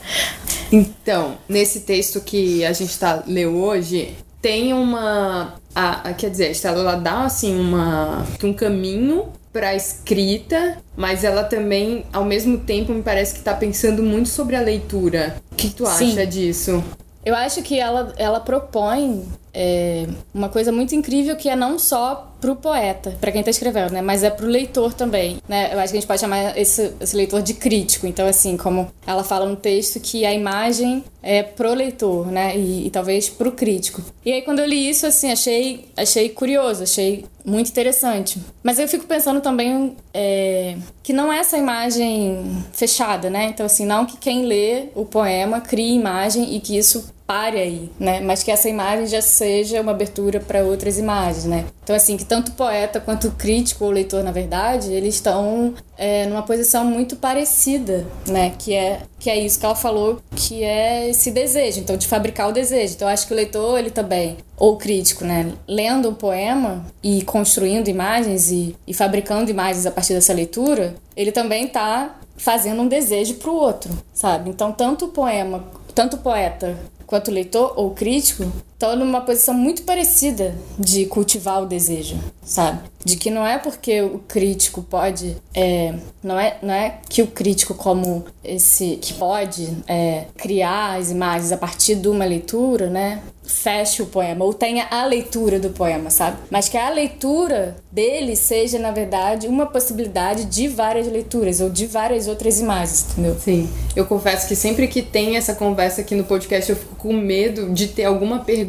Então, 0.72 1.38
nesse 1.48 1.82
texto 1.82 2.22
que 2.22 2.64
a 2.66 2.74
gente 2.74 2.98
tá 2.98 3.24
leu 3.26 3.56
hoje, 3.56 4.16
tem 4.42 4.74
uma. 4.74 5.56
A, 5.76 6.10
a, 6.10 6.14
quer 6.14 6.30
dizer, 6.30 6.48
a 6.48 6.52
Estela 6.52 6.80
ela 6.80 6.96
dá 6.96 7.24
assim 7.24 7.60
uma, 7.60 8.26
um 8.44 8.54
caminho 8.54 9.28
para 9.52 9.76
escrita, 9.76 10.78
mas 10.96 11.24
ela 11.24 11.44
também, 11.44 12.06
ao 12.14 12.24
mesmo 12.24 12.60
tempo, 12.60 12.94
me 12.94 13.02
parece 13.02 13.36
que 13.36 13.42
tá 13.42 13.54
pensando 13.54 14.04
muito 14.04 14.30
sobre 14.30 14.56
a 14.56 14.62
leitura. 14.62 15.36
O 15.52 15.56
que 15.56 15.70
tu 15.70 15.86
acha 15.86 16.06
Sim. 16.06 16.26
disso? 16.28 16.84
Eu 17.26 17.36
acho 17.36 17.62
que 17.62 17.80
ela, 17.80 18.14
ela 18.18 18.40
propõe 18.40 19.26
é, 19.54 20.08
uma 20.34 20.50
coisa 20.50 20.72
muito 20.72 20.96
incrível 20.96 21.36
que 21.36 21.50
é 21.50 21.56
não 21.56 21.80
só 21.80 22.30
pro 22.40 22.56
poeta, 22.56 23.18
para 23.20 23.32
quem 23.32 23.44
tá 23.44 23.50
escrevendo, 23.50 23.92
né? 23.92 24.02
Mas 24.02 24.24
é 24.24 24.30
pro 24.30 24.48
leitor 24.48 24.94
também, 24.94 25.40
né? 25.48 25.74
Eu 25.74 25.80
acho 25.80 25.92
que 25.92 25.98
a 25.98 26.02
gente 26.02 26.08
pode 26.08 26.22
chamar 26.22 26.58
esse, 26.58 26.94
esse 27.00 27.16
leitor 27.16 27.42
de 27.42 27.54
crítico. 27.54 28.08
Então, 28.08 28.26
assim, 28.28 28.56
como 28.56 28.90
ela 29.06 29.24
fala 29.24 29.46
no 29.46 29.56
texto 29.56 30.00
que 30.00 30.26
a 30.26 30.34
imagem 30.34 31.04
é 31.22 31.44
pro 31.44 31.74
leitor, 31.74 32.28
né? 32.28 32.58
E, 32.58 32.88
e 32.88 32.90
talvez 32.90 33.28
pro 33.28 33.52
crítico. 33.52 34.02
E 34.26 34.32
aí, 34.32 34.42
quando 34.42 34.60
eu 34.60 34.66
li 34.66 34.90
isso, 34.90 35.06
assim, 35.06 35.32
achei, 35.32 35.86
achei 35.98 36.30
curioso, 36.30 36.84
achei 36.84 37.26
muito 37.44 37.70
interessante. 37.70 38.40
Mas 38.64 38.80
eu 38.80 38.88
fico 38.88 39.06
pensando 39.06 39.42
também 39.42 39.98
é, 40.14 40.78
que 41.04 41.12
não 41.12 41.34
é 41.34 41.40
essa 41.40 41.58
imagem 41.58 42.64
fechada, 42.72 43.30
né? 43.30 43.46
Então, 43.46 43.66
assim, 43.66 43.86
não 43.86 44.06
que 44.06 44.18
quem 44.18 44.46
lê 44.46 44.90
o 44.96 45.04
poema 45.04 45.60
crie 45.60 45.94
imagem 45.94 46.56
e 46.56 46.60
que 46.62 46.78
isso 46.78 47.12
pare 47.30 47.60
aí, 47.60 47.92
né? 48.00 48.20
Mas 48.22 48.42
que 48.42 48.50
essa 48.50 48.68
imagem 48.68 49.06
já 49.06 49.22
seja 49.22 49.80
uma 49.82 49.92
abertura 49.92 50.40
para 50.40 50.64
outras 50.64 50.98
imagens, 50.98 51.46
né? 51.46 51.66
Então, 51.84 51.96
assim, 51.96 52.18
que 52.18 52.26
tanto 52.26 52.50
o 52.50 52.54
poeta 52.54 53.00
quanto 53.00 53.28
o 53.28 53.32
crítico 53.32 53.86
ou 53.86 53.92
leitor, 53.92 54.24
na 54.24 54.32
verdade, 54.32 54.92
eles 54.92 55.14
estão 55.14 55.76
é, 55.96 56.26
numa 56.26 56.42
posição 56.42 56.84
muito 56.84 57.16
parecida, 57.16 58.04
né? 58.26 58.52
Que 58.58 58.74
é, 58.74 59.02
que 59.20 59.30
é 59.30 59.38
isso 59.38 59.60
que 59.60 59.66
ela 59.68 59.76
falou, 59.76 60.20
que 60.36 60.64
é 60.64 61.08
esse 61.08 61.30
desejo, 61.30 61.80
então, 61.80 61.96
de 61.96 62.08
fabricar 62.08 62.50
o 62.50 62.52
desejo. 62.52 62.96
Então, 62.96 63.08
acho 63.08 63.28
que 63.28 63.34
o 63.34 63.36
leitor, 63.36 63.78
ele 63.78 63.92
também, 63.92 64.38
ou 64.58 64.74
o 64.74 64.78
crítico, 64.78 65.24
né? 65.24 65.54
Lendo 65.68 66.10
um 66.10 66.16
poema 66.16 66.84
e 67.04 67.22
construindo 67.22 67.90
imagens 67.90 68.50
e, 68.52 68.76
e 68.88 68.94
fabricando 68.94 69.52
imagens 69.52 69.86
a 69.86 69.92
partir 69.92 70.16
dessa 70.16 70.34
leitura, 70.34 70.96
ele 71.16 71.32
também 71.32 71.66
está 71.66 72.16
fazendo 72.36 72.82
um 72.82 72.88
desejo 72.88 73.36
para 73.36 73.52
o 73.52 73.56
outro, 73.56 73.92
sabe? 74.16 74.50
Então, 74.50 74.72
tanto 74.72 75.06
o 75.06 75.10
poema, 75.10 75.64
tanto 75.94 76.16
o 76.16 76.20
poeta 76.20 76.76
quanto 77.10 77.32
leitor 77.32 77.74
ou 77.76 77.90
crítico, 77.96 78.44
estão 78.80 78.96
numa 78.96 79.20
posição 79.20 79.54
muito 79.54 79.82
parecida 79.84 80.56
de 80.80 81.06
cultivar 81.06 81.62
o 81.62 81.66
desejo, 81.66 82.18
sabe? 82.42 82.80
De 83.04 83.18
que 83.18 83.30
não 83.30 83.46
é 83.46 83.58
porque 83.58 84.02
o 84.02 84.20
crítico 84.20 84.82
pode. 84.82 85.36
É, 85.54 85.94
não, 86.24 86.40
é, 86.40 86.58
não 86.62 86.74
é 86.74 87.00
que 87.10 87.22
o 87.22 87.28
crítico, 87.28 87.74
como 87.74 88.24
esse 88.42 88.96
que 89.02 89.14
pode 89.14 89.70
é, 89.86 90.26
criar 90.38 90.98
as 90.98 91.12
imagens 91.12 91.52
a 91.52 91.58
partir 91.58 91.96
de 91.96 92.08
uma 92.08 92.24
leitura, 92.24 92.90
né? 92.90 93.22
feche 93.50 94.04
o 94.04 94.06
poema 94.06 94.46
ou 94.46 94.54
tenha 94.54 94.88
a 94.92 95.04
leitura 95.06 95.60
do 95.60 95.72
poema, 95.72 96.12
sabe? 96.12 96.38
Mas 96.52 96.70
que 96.70 96.78
a 96.78 96.88
leitura 96.90 97.76
dele 97.92 98.36
seja, 98.36 98.78
na 98.78 98.92
verdade, 98.92 99.48
uma 99.48 99.66
possibilidade 99.66 100.46
de 100.46 100.68
várias 100.68 101.08
leituras 101.08 101.60
ou 101.60 101.68
de 101.68 101.88
várias 101.88 102.28
outras 102.28 102.60
imagens, 102.60 103.08
entendeu? 103.12 103.36
Sim. 103.40 103.68
Eu 103.96 104.06
confesso 104.06 104.48
que 104.48 104.56
sempre 104.56 104.88
que 104.88 105.02
tem 105.02 105.36
essa 105.36 105.56
conversa 105.56 106.02
aqui 106.02 106.14
no 106.14 106.26
podcast, 106.26 106.70
eu 106.70 106.76
fico 106.76 106.96
com 106.96 107.12
medo 107.12 107.74
de 107.74 107.88
ter 107.88 108.04
alguma 108.04 108.40
pergunta 108.40 108.69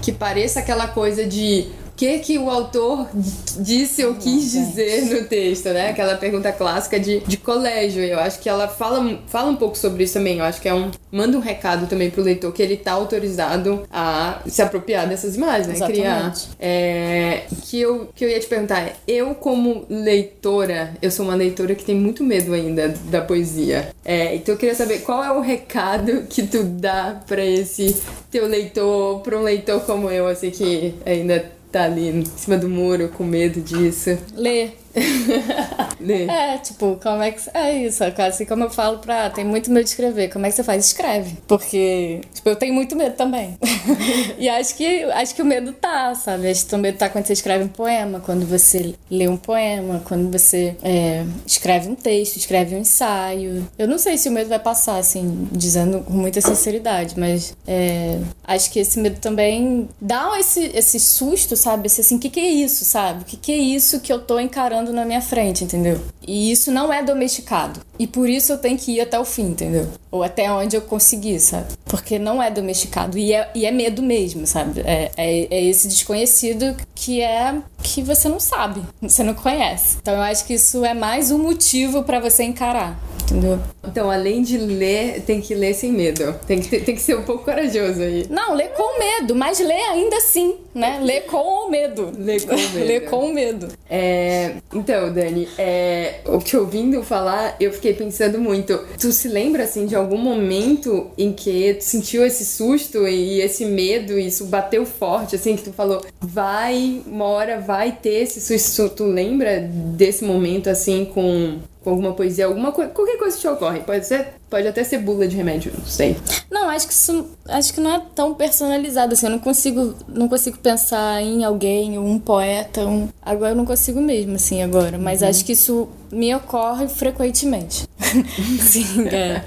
que 0.00 0.12
pareça 0.12 0.60
aquela 0.60 0.88
coisa 0.88 1.26
de 1.26 1.68
que 2.00 2.18
que 2.20 2.38
o 2.38 2.48
autor 2.48 3.10
disse 3.58 4.02
ou 4.06 4.14
quis 4.14 4.52
dizer 4.52 5.02
no 5.04 5.24
texto, 5.24 5.68
né? 5.68 5.90
Aquela 5.90 6.16
pergunta 6.16 6.50
clássica 6.50 6.98
de, 6.98 7.20
de 7.20 7.36
colégio. 7.36 8.02
Eu 8.02 8.18
acho 8.18 8.40
que 8.40 8.48
ela 8.48 8.66
fala, 8.66 9.20
fala 9.26 9.50
um 9.50 9.56
pouco 9.56 9.76
sobre 9.76 10.04
isso 10.04 10.14
também. 10.14 10.38
Eu 10.38 10.44
acho 10.44 10.62
que 10.62 10.68
é 10.68 10.72
um. 10.72 10.90
Manda 11.12 11.36
um 11.36 11.40
recado 11.40 11.86
também 11.86 12.08
pro 12.08 12.22
leitor 12.22 12.54
que 12.54 12.62
ele 12.62 12.78
tá 12.78 12.92
autorizado 12.92 13.82
a 13.92 14.40
se 14.46 14.62
apropriar 14.62 15.06
dessas 15.06 15.36
imagens, 15.36 15.66
né? 15.66 15.74
Exatamente. 15.74 16.00
Criar. 16.00 16.34
É, 16.58 17.42
que, 17.64 17.78
eu, 17.78 18.08
que 18.14 18.24
eu 18.24 18.30
ia 18.30 18.40
te 18.40 18.46
perguntar 18.46 18.80
é, 18.80 18.94
eu, 19.06 19.34
como 19.34 19.84
leitora, 19.90 20.94
eu 21.02 21.10
sou 21.10 21.26
uma 21.26 21.34
leitora 21.34 21.74
que 21.74 21.84
tem 21.84 21.94
muito 21.94 22.24
medo 22.24 22.54
ainda 22.54 22.88
da 23.10 23.20
poesia. 23.20 23.90
É, 24.02 24.36
então 24.36 24.54
eu 24.54 24.58
queria 24.58 24.74
saber 24.74 25.00
qual 25.00 25.22
é 25.22 25.30
o 25.32 25.40
recado 25.40 26.22
que 26.30 26.44
tu 26.44 26.62
dá 26.62 27.20
para 27.26 27.44
esse 27.44 27.94
teu 28.30 28.46
leitor, 28.46 29.20
pra 29.20 29.36
um 29.36 29.42
leitor 29.42 29.82
como 29.82 30.08
eu, 30.10 30.26
assim, 30.26 30.50
que 30.50 30.94
ainda 31.04 31.59
tá 31.70 31.84
ali 31.84 32.08
em 32.08 32.24
cima 32.24 32.56
do 32.56 32.68
muro 32.68 33.08
com 33.08 33.24
medo 33.24 33.60
disso. 33.60 34.18
Lê. 34.34 34.79
Lê. 36.00 36.24
É, 36.24 36.58
tipo, 36.58 36.98
como 37.02 37.22
é 37.22 37.30
que. 37.30 37.40
É 37.54 37.86
isso, 37.86 38.02
é 38.02 38.10
quase 38.10 38.30
assim 38.30 38.44
como 38.44 38.64
eu 38.64 38.70
falo 38.70 38.98
pra. 38.98 39.30
Tem 39.30 39.44
muito 39.44 39.70
medo 39.70 39.84
de 39.84 39.90
escrever. 39.90 40.32
Como 40.32 40.46
é 40.46 40.50
que 40.50 40.56
você 40.56 40.64
faz? 40.64 40.86
Escreve. 40.86 41.36
Porque, 41.46 42.20
tipo, 42.34 42.48
eu 42.48 42.56
tenho 42.56 42.74
muito 42.74 42.96
medo 42.96 43.14
também. 43.16 43.56
e 44.38 44.48
acho 44.48 44.74
que, 44.74 45.04
acho 45.04 45.34
que 45.34 45.42
o 45.42 45.44
medo 45.44 45.72
tá, 45.72 46.14
sabe? 46.14 46.50
Acho 46.50 46.66
que 46.66 46.74
o 46.74 46.78
medo 46.78 46.98
tá 46.98 47.08
quando 47.08 47.26
você 47.26 47.32
escreve 47.34 47.64
um 47.64 47.68
poema, 47.68 48.20
quando 48.20 48.46
você 48.46 48.94
lê 49.10 49.28
um 49.28 49.36
poema, 49.36 50.02
quando 50.04 50.30
você 50.30 50.76
é, 50.82 51.24
escreve 51.46 51.88
um 51.88 51.94
texto, 51.94 52.36
escreve 52.36 52.74
um 52.74 52.78
ensaio. 52.78 53.68
Eu 53.78 53.86
não 53.86 53.98
sei 53.98 54.16
se 54.18 54.28
o 54.28 54.32
medo 54.32 54.48
vai 54.48 54.58
passar, 54.58 54.98
assim, 54.98 55.48
dizendo 55.52 56.00
com 56.00 56.12
muita 56.12 56.40
sinceridade, 56.40 57.18
mas 57.18 57.54
é, 57.66 58.18
acho 58.44 58.70
que 58.70 58.78
esse 58.80 58.98
medo 58.98 59.20
também 59.20 59.88
dá 60.00 60.38
esse, 60.38 60.70
esse 60.74 60.98
susto, 60.98 61.56
sabe? 61.56 61.86
Esse, 61.86 62.00
assim, 62.00 62.16
o 62.16 62.18
que, 62.18 62.30
que 62.30 62.40
é 62.40 62.50
isso, 62.50 62.84
sabe? 62.84 63.22
O 63.22 63.24
que, 63.24 63.36
que 63.36 63.52
é 63.52 63.58
isso 63.58 64.00
que 64.00 64.12
eu 64.12 64.20
tô 64.20 64.38
encarando? 64.38 64.79
Na 64.92 65.04
minha 65.04 65.20
frente, 65.20 65.64
entendeu? 65.64 66.00
E 66.26 66.50
isso 66.50 66.70
não 66.70 66.92
é 66.92 67.02
domesticado. 67.02 67.80
E 67.98 68.06
por 68.06 68.28
isso 68.28 68.52
eu 68.52 68.58
tenho 68.58 68.78
que 68.78 68.92
ir 68.92 69.00
até 69.00 69.18
o 69.18 69.24
fim, 69.24 69.48
entendeu? 69.50 69.88
Ou 70.10 70.22
até 70.22 70.50
onde 70.50 70.76
eu 70.76 70.80
conseguir, 70.82 71.38
sabe? 71.40 71.66
Porque 71.84 72.18
não 72.18 72.42
é 72.42 72.50
domesticado. 72.50 73.18
E 73.18 73.32
é, 73.32 73.50
e 73.54 73.66
é 73.66 73.70
medo 73.70 74.02
mesmo, 74.02 74.46
sabe? 74.46 74.80
É, 74.80 75.10
é, 75.16 75.48
é 75.50 75.64
esse 75.64 75.88
desconhecido 75.88 76.76
que 76.94 77.20
é 77.20 77.56
que 77.82 78.02
você 78.02 78.28
não 78.28 78.40
sabe, 78.40 78.82
você 79.00 79.22
não 79.22 79.34
conhece. 79.34 79.98
Então 80.00 80.14
eu 80.14 80.22
acho 80.22 80.44
que 80.44 80.54
isso 80.54 80.84
é 80.84 80.94
mais 80.94 81.30
um 81.30 81.38
motivo 81.38 82.02
para 82.02 82.20
você 82.20 82.42
encarar 82.42 82.98
entendeu? 83.30 83.58
Então, 83.84 84.10
além 84.10 84.42
de 84.42 84.58
ler, 84.58 85.22
tem 85.22 85.40
que 85.40 85.54
ler 85.54 85.74
sem 85.74 85.92
medo. 85.92 86.34
Tem 86.46 86.60
que, 86.60 86.80
tem 86.80 86.94
que 86.94 87.00
ser 87.00 87.16
um 87.16 87.22
pouco 87.22 87.44
corajoso 87.44 88.02
aí. 88.02 88.26
Não, 88.28 88.54
ler 88.54 88.68
com 88.70 88.98
medo, 88.98 89.34
mas 89.34 89.58
ler 89.58 89.82
ainda 89.90 90.16
assim, 90.16 90.56
né? 90.74 91.00
Ler 91.02 91.22
com 91.22 91.66
o 91.66 91.70
medo. 91.70 92.12
Ler 92.16 92.42
com 92.42 92.54
medo. 92.56 92.86
ler 92.86 93.00
com 93.06 93.32
medo. 93.32 93.68
É, 93.88 94.56
então, 94.72 95.12
Dani, 95.12 95.48
é, 95.58 96.20
te 96.44 96.56
ouvindo 96.56 97.02
falar, 97.02 97.56
eu 97.58 97.72
fiquei 97.72 97.94
pensando 97.94 98.38
muito. 98.38 98.78
Tu 98.98 99.12
se 99.12 99.28
lembra, 99.28 99.64
assim, 99.64 99.86
de 99.86 99.96
algum 99.96 100.18
momento 100.18 101.10
em 101.16 101.32
que 101.32 101.74
tu 101.74 101.84
sentiu 101.84 102.24
esse 102.24 102.44
susto 102.44 103.08
e 103.08 103.40
esse 103.40 103.64
medo, 103.64 104.18
e 104.18 104.26
isso 104.26 104.46
bateu 104.46 104.84
forte, 104.84 105.36
assim, 105.36 105.56
que 105.56 105.62
tu 105.62 105.72
falou, 105.72 106.04
vai, 106.20 107.02
uma 107.06 107.26
hora 107.26 107.60
vai 107.60 107.92
ter 107.92 108.22
esse 108.22 108.40
susto. 108.40 108.88
Tu 108.90 109.04
lembra 109.04 109.60
desse 109.60 110.24
momento, 110.24 110.68
assim, 110.68 111.04
com 111.04 111.58
com 111.82 111.90
alguma 111.90 112.12
poesia, 112.12 112.46
alguma 112.46 112.72
coisa, 112.72 112.90
qualquer 112.90 113.16
coisa 113.16 113.36
que 113.36 113.40
te 113.40 113.48
ocorre. 113.48 113.80
Pode 113.80 114.06
ser, 114.06 114.34
pode 114.50 114.68
até 114.68 114.84
ser 114.84 114.98
bula 114.98 115.26
de 115.26 115.36
remédio, 115.36 115.72
não 115.76 115.86
sei. 115.86 116.16
Não, 116.50 116.68
acho 116.68 116.86
que 116.86 116.92
isso, 116.92 117.26
acho 117.48 117.72
que 117.72 117.80
não 117.80 117.94
é 117.94 118.02
tão 118.14 118.34
personalizado 118.34 119.14
assim. 119.14 119.26
Eu 119.26 119.32
não 119.32 119.38
consigo, 119.38 119.94
não 120.08 120.28
consigo 120.28 120.58
pensar 120.58 121.22
em 121.22 121.42
alguém, 121.42 121.98
um 121.98 122.18
poeta, 122.18 122.84
um. 122.84 123.08
Agora 123.22 123.52
eu 123.52 123.56
não 123.56 123.64
consigo 123.64 124.00
mesmo, 124.00 124.36
assim, 124.36 124.62
agora. 124.62 124.98
Mas 124.98 125.22
uhum. 125.22 125.28
acho 125.28 125.44
que 125.44 125.52
isso 125.52 125.88
me 126.12 126.34
ocorre 126.34 126.86
frequentemente. 126.88 127.88
Sim, 128.60 129.06
é. 129.08 129.42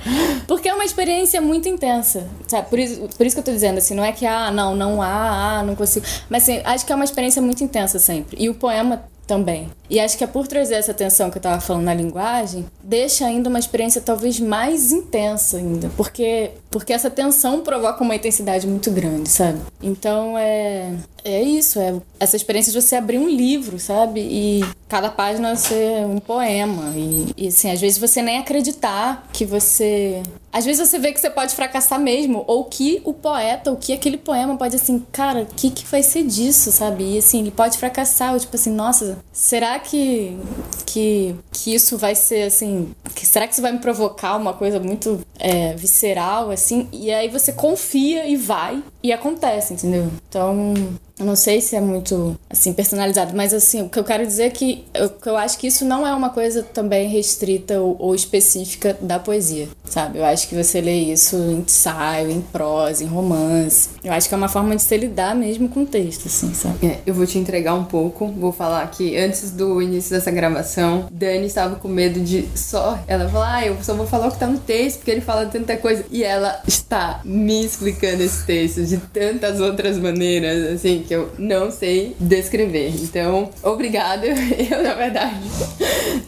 Porque 0.47 0.69
é 0.69 0.73
uma 0.73 0.85
experiência 0.85 1.39
muito 1.39 1.67
intensa, 1.69 2.27
sabe? 2.47 2.69
Por 2.69 2.79
isso, 2.79 3.01
por 3.15 3.25
isso 3.25 3.35
que 3.35 3.39
eu 3.41 3.45
tô 3.45 3.51
dizendo, 3.51 3.77
assim, 3.77 3.93
não 3.93 4.03
é 4.03 4.11
que, 4.11 4.25
ah, 4.25 4.49
não, 4.51 4.75
não 4.75 5.01
há, 5.01 5.59
ah, 5.59 5.63
não 5.63 5.75
consigo. 5.75 6.05
Mas, 6.29 6.43
assim, 6.43 6.61
acho 6.63 6.85
que 6.85 6.91
é 6.91 6.95
uma 6.95 7.05
experiência 7.05 7.41
muito 7.41 7.63
intensa 7.63 7.99
sempre. 7.99 8.37
E 8.41 8.49
o 8.49 8.55
poema 8.55 9.03
também. 9.27 9.69
E 9.93 9.99
acho 9.99 10.17
que 10.17 10.23
é 10.23 10.27
por 10.27 10.47
trazer 10.47 10.73
essa 10.73 10.89
atenção 10.89 11.29
que 11.29 11.37
eu 11.37 11.39
estava 11.39 11.61
falando 11.61 11.83
na 11.83 11.93
linguagem, 11.93 12.65
deixa 12.83 13.27
ainda 13.27 13.47
uma 13.47 13.59
experiência 13.59 14.01
talvez 14.01 14.39
mais 14.39 14.91
intensa 14.91 15.57
ainda, 15.57 15.91
porque 15.95 16.49
porque 16.71 16.91
essa 16.91 17.11
tensão 17.11 17.61
provoca 17.61 18.03
uma 18.03 18.15
intensidade 18.15 18.65
muito 18.65 18.89
grande, 18.89 19.29
sabe? 19.29 19.59
Então 19.83 20.35
é 20.35 20.95
é 21.23 21.43
isso, 21.43 21.79
é 21.79 21.93
essa 22.19 22.35
experiência 22.35 22.73
de 22.73 22.81
você 22.81 22.95
abrir 22.95 23.19
um 23.19 23.29
livro, 23.29 23.77
sabe? 23.77 24.19
E 24.19 24.65
cada 24.89 25.11
página 25.11 25.55
ser 25.55 26.07
um 26.07 26.17
poema 26.17 26.91
e, 26.95 27.27
e 27.37 27.47
assim, 27.49 27.69
às 27.69 27.79
vezes 27.79 27.99
você 27.99 28.19
nem 28.23 28.39
acreditar 28.39 29.27
que 29.31 29.45
você 29.45 30.23
às 30.53 30.65
vezes 30.65 30.87
você 30.87 30.99
vê 30.99 31.11
que 31.11 31.19
você 31.19 31.31
pode 31.31 31.55
fracassar 31.55 31.99
mesmo, 31.99 32.43
ou 32.45 32.65
que 32.65 33.01
o 33.03 33.11
poeta, 33.11 33.71
ou 33.71 33.75
que 33.75 33.91
aquele 33.91 34.17
poema 34.17 34.55
pode 34.55 34.75
assim, 34.75 35.03
cara, 35.11 35.41
o 35.41 35.45
que, 35.47 35.71
que 35.71 35.83
vai 35.87 36.03
ser 36.03 36.23
disso, 36.23 36.71
sabe? 36.71 37.15
E 37.15 37.17
assim, 37.17 37.39
ele 37.39 37.49
pode 37.49 37.79
fracassar, 37.79 38.33
ou 38.33 38.39
tipo 38.39 38.55
assim, 38.55 38.69
nossa, 38.71 39.17
será 39.31 39.79
que, 39.83 40.37
que, 40.85 41.35
que 41.51 41.73
isso 41.75 41.97
vai 41.97 42.15
ser 42.15 42.43
assim, 42.43 42.93
que, 43.13 43.25
será 43.25 43.47
que 43.47 43.53
isso 43.53 43.61
vai 43.61 43.71
me 43.71 43.79
provocar 43.79 44.35
uma 44.35 44.53
coisa 44.53 44.79
muito 44.79 45.19
é, 45.39 45.73
visceral, 45.75 46.49
assim? 46.49 46.87
E 46.91 47.11
aí 47.11 47.27
você 47.29 47.53
confia 47.53 48.25
e 48.25 48.35
vai, 48.35 48.81
e 49.03 49.11
acontece, 49.11 49.73
entendeu? 49.73 50.09
Então, 50.29 50.73
eu 51.19 51.25
não 51.25 51.35
sei 51.35 51.61
se 51.61 51.75
é 51.75 51.81
muito, 51.81 52.39
assim, 52.49 52.73
personalizado, 52.73 53.35
mas, 53.35 53.53
assim, 53.53 53.83
o 53.83 53.89
que 53.89 53.99
eu 53.99 54.03
quero 54.03 54.25
dizer 54.25 54.43
é 54.43 54.49
que 54.49 54.85
eu, 54.93 55.11
eu 55.25 55.37
acho 55.37 55.59
que 55.59 55.67
isso 55.67 55.83
não 55.83 56.07
é 56.07 56.13
uma 56.13 56.29
coisa 56.29 56.63
também 56.63 57.07
restrita 57.09 57.79
ou, 57.79 57.95
ou, 57.99 58.15
específica 58.15 58.97
da 59.01 59.19
poesia, 59.19 59.67
sabe? 59.85 60.19
Eu 60.19 60.25
acho 60.25 60.47
que 60.47 60.55
você 60.55 60.79
lê 60.79 60.93
isso 60.93 61.35
em 61.35 61.59
ensaio, 61.59 62.31
em 62.31 62.41
prosa, 62.41 63.03
em 63.03 63.07
romance. 63.07 63.89
Eu 64.03 64.13
acho 64.13 64.27
que 64.27 64.33
é 64.33 64.37
uma 64.37 64.47
forma 64.47 64.75
de 64.75 64.81
se 64.81 64.97
lidar 64.97 65.35
mesmo 65.35 65.67
com 65.67 65.83
o 65.83 65.85
texto, 65.85 66.27
assim, 66.27 66.53
sabe? 66.53 66.87
É, 66.87 66.99
eu 67.05 67.13
vou 67.13 67.27
te 67.27 67.37
entregar 67.37 67.75
um 67.75 67.83
pouco. 67.83 68.27
Vou 68.27 68.51
falar 68.51 68.89
que 68.89 69.17
antes 69.17 69.51
do 69.51 69.81
início 69.81 70.11
dessa 70.11 70.31
gravação, 70.31 71.07
Dani 71.11 71.45
estava 71.45 71.75
com 71.75 71.89
medo 71.89 72.21
de 72.21 72.47
só. 72.55 72.99
Ela 73.05 73.27
falou, 73.29 73.45
ah, 73.45 73.65
eu 73.65 73.77
só 73.83 73.93
vou 73.93 74.07
falar 74.07 74.29
o 74.29 74.31
que 74.31 74.39
tá 74.39 74.47
no 74.47 74.59
texto, 74.59 74.97
porque 74.97 75.11
ele 75.11 75.21
fala 75.21 75.45
tanta 75.45 75.75
coisa. 75.75 76.05
E 76.09 76.23
ela 76.23 76.61
está 76.67 77.21
me 77.23 77.65
explicando 77.65 78.23
esse 78.23 78.45
texto 78.45 78.92
de 78.93 78.97
tantas 79.07 79.59
outras 79.59 79.97
maneiras, 79.97 80.73
assim, 80.73 81.03
que 81.07 81.13
eu 81.13 81.31
não 81.39 81.71
sei 81.71 82.15
descrever. 82.19 82.89
Então, 82.89 83.49
obrigada. 83.63 84.27
Eu, 84.73 84.83
na 84.83 84.93
verdade, 84.93 85.35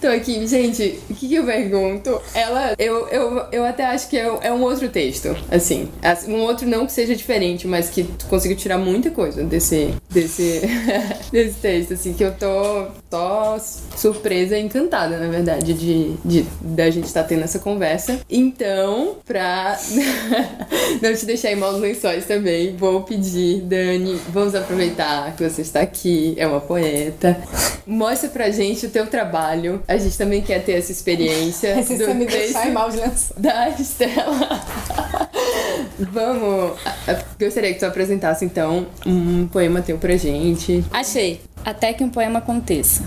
tô 0.01 0.07
aqui. 0.07 0.45
Gente, 0.47 0.99
o 1.09 1.13
que, 1.13 1.27
que 1.27 1.35
eu 1.35 1.45
pergunto? 1.45 2.19
Ela, 2.33 2.75
eu, 2.77 3.07
eu, 3.07 3.45
eu 3.51 3.65
até 3.65 3.85
acho 3.85 4.09
que 4.09 4.17
é, 4.17 4.29
é 4.41 4.51
um 4.51 4.61
outro 4.61 4.89
texto, 4.89 5.35
assim. 5.49 5.89
Um 6.27 6.41
outro 6.41 6.67
não 6.67 6.85
que 6.85 6.91
seja 6.91 7.15
diferente, 7.15 7.67
mas 7.67 7.89
que 7.89 8.03
tu 8.03 8.25
conseguiu 8.25 8.57
tirar 8.57 8.77
muita 8.77 9.09
coisa 9.09 9.43
desse, 9.43 9.93
desse, 10.09 10.61
desse 11.31 11.59
texto, 11.59 11.93
assim, 11.93 12.13
que 12.13 12.23
eu 12.23 12.33
tô, 12.33 12.87
tô 13.15 13.59
surpresa 13.95 14.57
e 14.57 14.61
encantada, 14.61 15.17
na 15.17 15.27
verdade, 15.27 15.73
de, 15.73 16.13
de 16.25 16.45
da 16.59 16.89
gente 16.89 17.05
estar 17.05 17.23
tá 17.23 17.29
tendo 17.29 17.43
essa 17.43 17.59
conversa. 17.59 18.19
Então, 18.29 19.17
pra 19.25 19.79
não 21.01 21.15
te 21.15 21.25
deixar 21.25 21.51
em 21.51 21.55
maus 21.55 21.79
lençóis 21.79 22.25
também, 22.25 22.75
vou 22.75 23.03
pedir, 23.03 23.61
Dani, 23.61 24.19
vamos 24.29 24.53
aproveitar 24.53 25.33
que 25.35 25.49
você 25.49 25.61
está 25.61 25.79
aqui, 25.81 26.35
é 26.37 26.45
uma 26.45 26.59
poeta. 26.59 27.37
Mostra 27.87 28.29
pra 28.29 28.49
gente 28.49 28.85
o 28.85 28.89
teu 28.89 29.07
trabalho. 29.07 29.81
A 29.87 29.95
gente 29.95 30.17
também 30.17 30.41
quer 30.41 30.63
ter 30.63 30.73
essa 30.73 30.91
experiência. 30.91 31.81
Se 31.83 31.97
do 31.97 32.05
você 32.05 32.13
me 32.13 32.25
deixar 32.25 32.67
em 32.67 32.71
maus 32.71 32.95
lençóis. 32.95 33.31
Da 33.37 33.69
Estela. 33.69 34.61
Vamos. 35.99 36.77
Gostaria 37.39 37.73
que 37.73 37.79
tu 37.79 37.85
apresentasse 37.85 38.45
então 38.45 38.87
um 39.05 39.47
poema 39.47 39.81
teu 39.81 39.97
pra 39.97 40.15
gente. 40.17 40.83
Achei. 40.91 41.41
Até 41.63 41.93
que 41.93 42.03
um 42.03 42.09
poema 42.09 42.39
aconteça. 42.39 43.03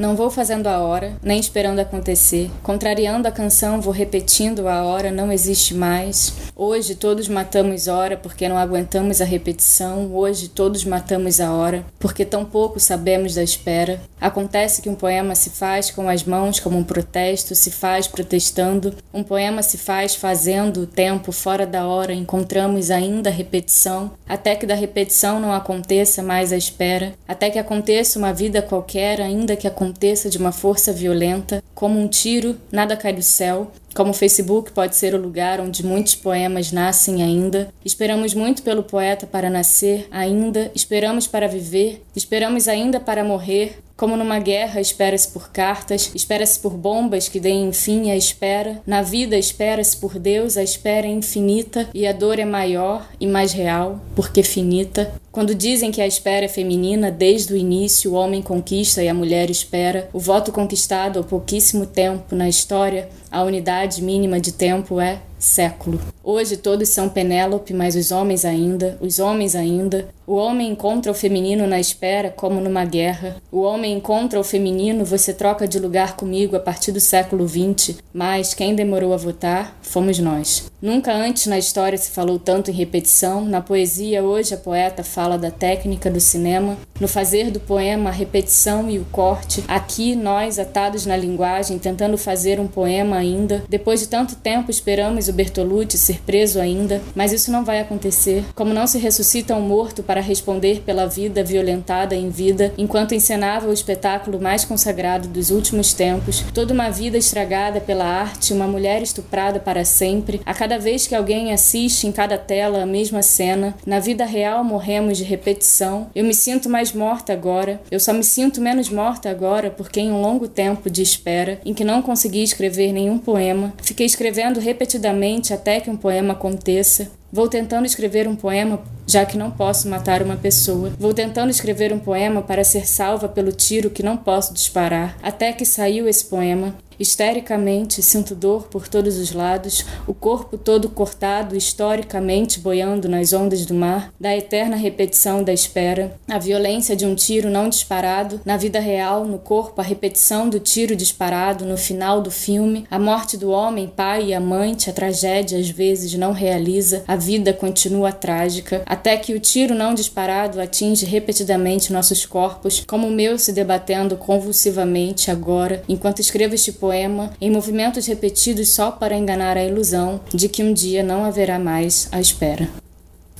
Não 0.00 0.16
vou 0.16 0.30
fazendo 0.30 0.66
a 0.66 0.78
hora, 0.78 1.12
nem 1.22 1.38
esperando 1.38 1.78
acontecer. 1.78 2.50
Contrariando 2.62 3.28
a 3.28 3.30
canção, 3.30 3.82
vou 3.82 3.92
repetindo 3.92 4.66
a 4.66 4.82
hora, 4.82 5.10
não 5.10 5.30
existe 5.30 5.74
mais. 5.74 6.32
Hoje 6.56 6.94
todos 6.94 7.28
matamos 7.28 7.86
hora 7.86 8.16
porque 8.16 8.48
não 8.48 8.56
aguentamos 8.56 9.20
a 9.20 9.26
repetição. 9.26 10.10
Hoje 10.14 10.48
todos 10.48 10.86
matamos 10.86 11.38
a 11.38 11.52
hora 11.52 11.84
porque 11.98 12.24
tão 12.24 12.46
pouco 12.46 12.80
sabemos 12.80 13.34
da 13.34 13.42
espera. 13.42 14.00
Acontece 14.18 14.80
que 14.80 14.88
um 14.88 14.94
poema 14.94 15.34
se 15.34 15.50
faz 15.50 15.90
com 15.90 16.08
as 16.08 16.24
mãos 16.24 16.58
como 16.58 16.78
um 16.78 16.84
protesto, 16.84 17.54
se 17.54 17.70
faz 17.70 18.08
protestando. 18.08 18.94
Um 19.12 19.22
poema 19.22 19.62
se 19.62 19.76
faz 19.76 20.14
fazendo 20.14 20.80
o 20.80 20.86
tempo 20.86 21.30
fora 21.30 21.66
da 21.66 21.86
hora. 21.86 22.14
Encontramos 22.14 22.90
ainda 22.90 23.28
a 23.28 23.32
repetição, 23.32 24.12
até 24.26 24.56
que 24.56 24.64
da 24.64 24.74
repetição 24.74 25.38
não 25.38 25.52
aconteça 25.52 26.22
mais 26.22 26.54
a 26.54 26.56
espera, 26.56 27.12
até 27.28 27.50
que 27.50 27.58
aconteça 27.58 28.18
uma 28.18 28.32
vida 28.32 28.62
qualquer, 28.62 29.20
ainda 29.20 29.56
que 29.56 29.66
aconteça 29.66 29.89
aconteça 29.90 30.30
de 30.30 30.38
uma 30.38 30.52
força 30.52 30.92
violenta, 30.92 31.62
como 31.74 31.98
um 31.98 32.06
tiro, 32.06 32.56
nada 32.70 32.96
cai 32.96 33.12
do 33.12 33.22
céu, 33.22 33.72
como 34.00 34.12
o 34.12 34.14
Facebook 34.14 34.72
pode 34.72 34.96
ser 34.96 35.14
o 35.14 35.20
lugar 35.20 35.60
onde 35.60 35.84
muitos 35.84 36.14
poemas 36.14 36.72
nascem 36.72 37.22
ainda, 37.22 37.68
esperamos 37.84 38.32
muito 38.32 38.62
pelo 38.62 38.82
poeta 38.82 39.26
para 39.26 39.50
nascer 39.50 40.08
ainda, 40.10 40.70
esperamos 40.74 41.26
para 41.26 41.46
viver, 41.46 42.02
esperamos 42.16 42.66
ainda 42.66 42.98
para 42.98 43.22
morrer, 43.22 43.78
como 44.00 44.16
numa 44.16 44.38
guerra, 44.38 44.80
espera-se 44.80 45.28
por 45.28 45.50
cartas, 45.50 46.10
espera-se 46.14 46.58
por 46.58 46.72
bombas 46.72 47.28
que 47.28 47.38
deem 47.38 47.70
fim 47.70 48.10
à 48.10 48.16
espera. 48.16 48.80
Na 48.86 49.02
vida, 49.02 49.36
espera-se 49.36 49.94
por 49.94 50.18
Deus, 50.18 50.56
a 50.56 50.62
espera 50.62 51.06
é 51.06 51.10
infinita 51.10 51.86
e 51.92 52.06
a 52.06 52.12
dor 52.14 52.38
é 52.38 52.46
maior 52.46 53.06
e 53.20 53.26
mais 53.26 53.52
real, 53.52 54.00
porque 54.16 54.42
finita. 54.42 55.12
Quando 55.30 55.54
dizem 55.54 55.92
que 55.92 56.00
a 56.00 56.06
espera 56.06 56.46
é 56.46 56.48
feminina, 56.48 57.10
desde 57.10 57.52
o 57.52 57.56
início 57.58 58.12
o 58.12 58.14
homem 58.14 58.40
conquista 58.40 59.02
e 59.02 59.08
a 59.08 59.12
mulher 59.12 59.50
espera, 59.50 60.08
o 60.14 60.18
voto 60.18 60.50
conquistado 60.50 61.20
há 61.20 61.22
pouquíssimo 61.22 61.84
tempo 61.84 62.34
na 62.34 62.48
história, 62.48 63.06
a 63.30 63.42
unidade 63.42 63.89
mínima 63.98 64.40
de 64.40 64.52
tempo 64.52 65.00
é 65.00 65.20
século. 65.40 65.98
Hoje 66.22 66.56
todos 66.56 66.90
são 66.90 67.08
Penélope, 67.08 67.72
mas 67.72 67.96
os 67.96 68.12
homens 68.12 68.44
ainda, 68.44 68.96
os 69.00 69.18
homens 69.18 69.56
ainda. 69.56 70.08
O 70.26 70.34
homem 70.34 70.70
encontra 70.70 71.10
o 71.10 71.14
feminino 71.14 71.66
na 71.66 71.80
espera, 71.80 72.30
como 72.30 72.60
numa 72.60 72.84
guerra. 72.84 73.36
O 73.50 73.62
homem 73.62 73.94
encontra 73.94 74.38
o 74.38 74.44
feminino, 74.44 75.04
você 75.04 75.34
troca 75.34 75.66
de 75.66 75.80
lugar 75.80 76.14
comigo 76.14 76.54
a 76.54 76.60
partir 76.60 76.92
do 76.92 77.00
século 77.00 77.48
XX, 77.48 77.96
mas 78.12 78.54
quem 78.54 78.74
demorou 78.74 79.12
a 79.12 79.16
votar 79.16 79.76
fomos 79.82 80.20
nós. 80.20 80.70
Nunca 80.80 81.12
antes 81.12 81.46
na 81.46 81.58
história 81.58 81.98
se 81.98 82.10
falou 82.10 82.38
tanto 82.38 82.70
em 82.70 82.74
repetição. 82.74 83.44
Na 83.44 83.60
poesia, 83.60 84.22
hoje 84.22 84.54
a 84.54 84.56
poeta 84.56 85.02
fala 85.02 85.36
da 85.36 85.50
técnica 85.50 86.10
do 86.10 86.20
cinema. 86.20 86.76
No 86.98 87.08
fazer 87.08 87.50
do 87.50 87.60
poema, 87.60 88.08
a 88.08 88.12
repetição 88.12 88.88
e 88.88 88.98
o 88.98 89.04
corte. 89.06 89.62
Aqui, 89.68 90.14
nós, 90.14 90.58
atados 90.58 91.04
na 91.04 91.16
linguagem, 91.16 91.78
tentando 91.78 92.16
fazer 92.16 92.58
um 92.60 92.66
poema 92.66 93.16
ainda. 93.16 93.62
Depois 93.68 94.00
de 94.00 94.08
tanto 94.08 94.36
tempo, 94.36 94.70
esperamos 94.70 95.28
o 95.30 95.34
Bertolucci 95.34 95.96
ser 95.96 96.20
preso 96.26 96.60
ainda, 96.60 97.00
mas 97.14 97.32
isso 97.32 97.50
não 97.50 97.64
vai 97.64 97.80
acontecer. 97.80 98.44
Como 98.54 98.74
não 98.74 98.86
se 98.86 98.98
ressuscita 98.98 99.54
um 99.54 99.60
morto 99.60 100.02
para 100.02 100.20
responder 100.20 100.82
pela 100.84 101.06
vida 101.06 101.44
violentada 101.44 102.14
em 102.14 102.28
vida, 102.30 102.72
enquanto 102.76 103.14
encenava 103.14 103.68
o 103.68 103.72
espetáculo 103.72 104.40
mais 104.40 104.64
consagrado 104.64 105.28
dos 105.28 105.50
últimos 105.50 105.92
tempos, 105.92 106.44
toda 106.52 106.74
uma 106.74 106.90
vida 106.90 107.16
estragada 107.16 107.80
pela 107.80 108.04
arte, 108.04 108.52
uma 108.52 108.66
mulher 108.66 109.02
estuprada 109.02 109.60
para 109.60 109.84
sempre. 109.84 110.40
A 110.44 110.54
cada 110.54 110.78
vez 110.78 111.06
que 111.06 111.14
alguém 111.14 111.52
assiste 111.52 112.06
em 112.06 112.12
cada 112.12 112.36
tela 112.36 112.82
a 112.82 112.86
mesma 112.86 113.22
cena, 113.22 113.74
na 113.86 114.00
vida 114.00 114.24
real 114.24 114.64
morremos 114.64 115.18
de 115.18 115.24
repetição. 115.24 116.08
Eu 116.14 116.24
me 116.24 116.34
sinto 116.34 116.68
mais 116.68 116.92
morta 116.92 117.32
agora. 117.32 117.80
Eu 117.90 118.00
só 118.00 118.12
me 118.12 118.24
sinto 118.24 118.60
menos 118.60 118.88
morta 118.88 119.30
agora 119.30 119.70
porque 119.70 120.00
em 120.00 120.10
um 120.10 120.20
longo 120.20 120.48
tempo 120.48 120.90
de 120.90 121.02
espera, 121.02 121.60
em 121.64 121.74
que 121.74 121.84
não 121.84 122.02
consegui 122.02 122.42
escrever 122.42 122.92
nenhum 122.92 123.18
poema, 123.18 123.72
fiquei 123.82 124.06
escrevendo 124.06 124.60
repetidamente 124.60 125.19
até 125.52 125.80
que 125.80 125.90
um 125.90 125.96
poema 125.96 126.32
aconteça. 126.32 127.10
Vou 127.32 127.48
tentando 127.48 127.86
escrever 127.86 128.26
um 128.26 128.34
poema, 128.34 128.82
já 129.06 129.24
que 129.24 129.38
não 129.38 129.50
posso 129.50 129.88
matar 129.88 130.22
uma 130.22 130.36
pessoa. 130.36 130.92
Vou 130.98 131.14
tentando 131.14 131.50
escrever 131.50 131.92
um 131.92 131.98
poema 131.98 132.42
para 132.42 132.64
ser 132.64 132.86
salva 132.88 133.28
pelo 133.28 133.52
tiro 133.52 133.90
que 133.90 134.02
não 134.02 134.16
posso 134.16 134.52
disparar. 134.52 135.16
Até 135.22 135.52
que 135.52 135.64
saiu 135.64 136.08
esse 136.08 136.24
poema. 136.24 136.74
Histericamente, 137.00 138.02
sinto 138.02 138.34
dor 138.34 138.64
por 138.64 138.86
todos 138.86 139.16
os 139.16 139.32
lados, 139.32 139.86
o 140.06 140.12
corpo 140.12 140.58
todo 140.58 140.90
cortado, 140.90 141.56
historicamente 141.56 142.60
boiando 142.60 143.08
nas 143.08 143.32
ondas 143.32 143.64
do 143.64 143.72
mar, 143.72 144.12
da 144.20 144.36
eterna 144.36 144.76
repetição 144.76 145.42
da 145.42 145.50
espera, 145.50 146.14
a 146.28 146.38
violência 146.38 146.94
de 146.94 147.06
um 147.06 147.14
tiro 147.14 147.48
não 147.48 147.70
disparado, 147.70 148.38
na 148.44 148.58
vida 148.58 148.78
real, 148.78 149.24
no 149.24 149.38
corpo, 149.38 149.80
a 149.80 149.84
repetição 149.84 150.46
do 150.46 150.60
tiro 150.60 150.94
disparado, 150.94 151.64
no 151.64 151.78
final 151.78 152.20
do 152.20 152.30
filme, 152.30 152.86
a 152.90 152.98
morte 152.98 153.38
do 153.38 153.50
homem, 153.50 153.88
pai 153.88 154.26
e 154.26 154.34
amante, 154.34 154.90
a 154.90 154.92
tragédia 154.92 155.58
às 155.58 155.70
vezes 155.70 156.12
não 156.12 156.32
realiza, 156.32 157.02
a 157.08 157.16
vida 157.20 157.52
continua 157.52 158.10
trágica, 158.10 158.82
até 158.84 159.16
que 159.16 159.32
o 159.32 159.38
tiro 159.38 159.74
não 159.74 159.94
disparado 159.94 160.60
atinge 160.60 161.06
repetidamente 161.06 161.92
nossos 161.92 162.26
corpos, 162.26 162.82
como 162.84 163.06
o 163.06 163.12
meu 163.12 163.38
se 163.38 163.52
debatendo 163.52 164.16
convulsivamente 164.16 165.30
agora, 165.30 165.84
enquanto 165.88 166.18
escrevo 166.18 166.56
este 166.56 166.72
poema 166.72 167.30
em 167.40 167.50
movimentos 167.50 168.06
repetidos 168.06 168.70
só 168.70 168.90
para 168.90 169.16
enganar 169.16 169.56
a 169.56 169.64
ilusão 169.64 170.20
de 170.34 170.48
que 170.48 170.64
um 170.64 170.72
dia 170.72 171.04
não 171.04 171.24
haverá 171.24 171.58
mais 171.58 172.08
a 172.10 172.20
espera. 172.20 172.68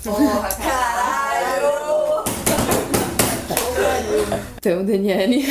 Porra, 0.05 0.49
caralho! 0.55 1.11
Então, 4.59 4.85
Daniele, 4.85 5.43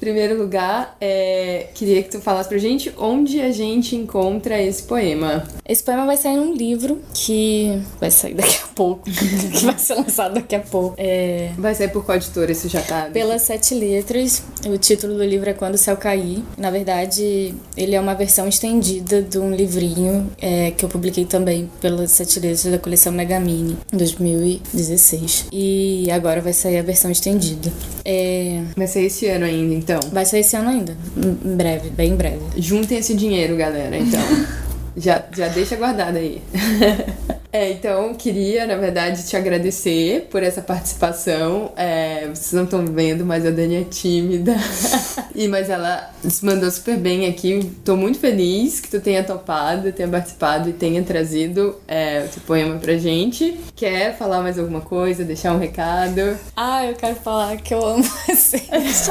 primeiro 0.00 0.36
lugar, 0.36 0.96
é, 1.00 1.68
queria 1.74 2.02
que 2.02 2.08
tu 2.08 2.20
falasse 2.20 2.48
pra 2.48 2.58
gente 2.58 2.92
onde 2.96 3.40
a 3.40 3.52
gente 3.52 3.94
encontra 3.94 4.60
esse 4.60 4.82
poema. 4.82 5.46
Esse 5.68 5.82
poema 5.82 6.06
vai 6.06 6.16
sair 6.16 6.36
num 6.36 6.54
livro 6.54 7.00
que 7.12 7.80
vai 8.00 8.10
sair 8.10 8.34
daqui 8.34 8.58
a 8.64 8.66
pouco, 8.74 9.02
que 9.04 9.64
vai 9.66 9.78
ser 9.78 9.94
lançado 9.94 10.34
daqui 10.34 10.56
a 10.56 10.60
pouco. 10.60 10.94
É... 10.98 11.50
Vai 11.58 11.74
sair 11.74 11.88
por 11.88 12.04
qual 12.04 12.16
editora? 12.16 12.50
Isso 12.50 12.68
já 12.68 12.80
tá? 12.80 13.10
Pelas 13.12 13.42
Sete 13.42 13.74
Letras. 13.74 14.42
O 14.66 14.78
título 14.78 15.14
do 15.14 15.24
livro 15.24 15.50
é 15.50 15.52
Quando 15.52 15.74
o 15.74 15.78
Céu 15.78 15.96
Cair. 15.96 16.42
Na 16.56 16.70
verdade, 16.70 17.54
ele 17.76 17.94
é 17.94 18.00
uma 18.00 18.14
versão 18.14 18.48
estendida 18.48 19.20
de 19.20 19.38
um 19.38 19.54
livrinho 19.54 20.30
é, 20.40 20.70
que 20.70 20.84
eu 20.84 20.88
publiquei 20.88 21.26
também 21.26 21.70
pelas 21.80 22.10
Sete 22.12 22.40
Letras 22.40 22.64
da 22.64 22.78
coleção 22.78 23.12
Megamini, 23.12 23.76
em 23.92 23.96
2016. 23.96 25.46
E 25.52 26.10
agora 26.10 26.40
vai 26.40 26.54
sair 26.54 26.78
a 26.78 26.82
versão 26.82 27.10
estendida. 27.10 27.70
É... 28.04 28.62
Vai 28.76 28.86
sair 28.86 29.06
esse 29.06 29.26
ano 29.26 29.44
ainda, 29.44 29.74
então 29.74 29.89
então? 29.90 30.10
Vai 30.10 30.24
sair 30.24 30.40
esse 30.40 30.56
ano 30.56 30.68
ainda. 30.68 30.96
Em 31.16 31.56
breve, 31.56 31.90
bem 31.90 32.12
em 32.12 32.16
breve. 32.16 32.40
Juntem 32.56 32.98
esse 32.98 33.14
dinheiro, 33.14 33.56
galera, 33.56 33.96
então. 33.96 34.20
já, 34.96 35.24
já 35.32 35.48
deixa 35.48 35.76
guardado 35.76 36.16
aí. 36.16 36.40
É, 37.52 37.72
então 37.72 38.14
queria, 38.14 38.64
na 38.64 38.76
verdade, 38.76 39.26
te 39.26 39.36
agradecer 39.36 40.28
por 40.30 40.40
essa 40.42 40.62
participação. 40.62 41.72
É, 41.76 42.28
vocês 42.28 42.52
não 42.52 42.64
estão 42.64 42.84
vendo, 42.86 43.26
mas 43.26 43.44
a 43.44 43.50
Dani 43.50 43.76
é 43.76 43.84
tímida. 43.84 44.54
e, 45.34 45.48
mas 45.48 45.68
ela 45.68 46.10
se 46.22 46.44
mandou 46.44 46.70
super 46.70 46.96
bem 46.96 47.26
aqui. 47.26 47.72
Tô 47.84 47.96
muito 47.96 48.20
feliz 48.20 48.78
que 48.78 48.88
tu 48.88 49.00
tenha 49.00 49.24
topado, 49.24 49.90
tenha 49.92 50.08
participado 50.08 50.70
e 50.70 50.72
tenha 50.72 51.02
trazido 51.02 51.76
é, 51.88 52.24
o 52.24 52.28
teu 52.28 52.42
poema 52.46 52.78
pra 52.78 52.96
gente. 52.96 53.58
Quer 53.74 54.16
falar 54.16 54.42
mais 54.42 54.56
alguma 54.58 54.80
coisa, 54.80 55.24
deixar 55.24 55.52
um 55.52 55.58
recado? 55.58 56.38
Ah, 56.56 56.86
eu 56.86 56.94
quero 56.94 57.16
falar 57.16 57.56
que 57.56 57.74
eu 57.74 57.84
amo 57.84 58.04
vocês. 58.28 59.10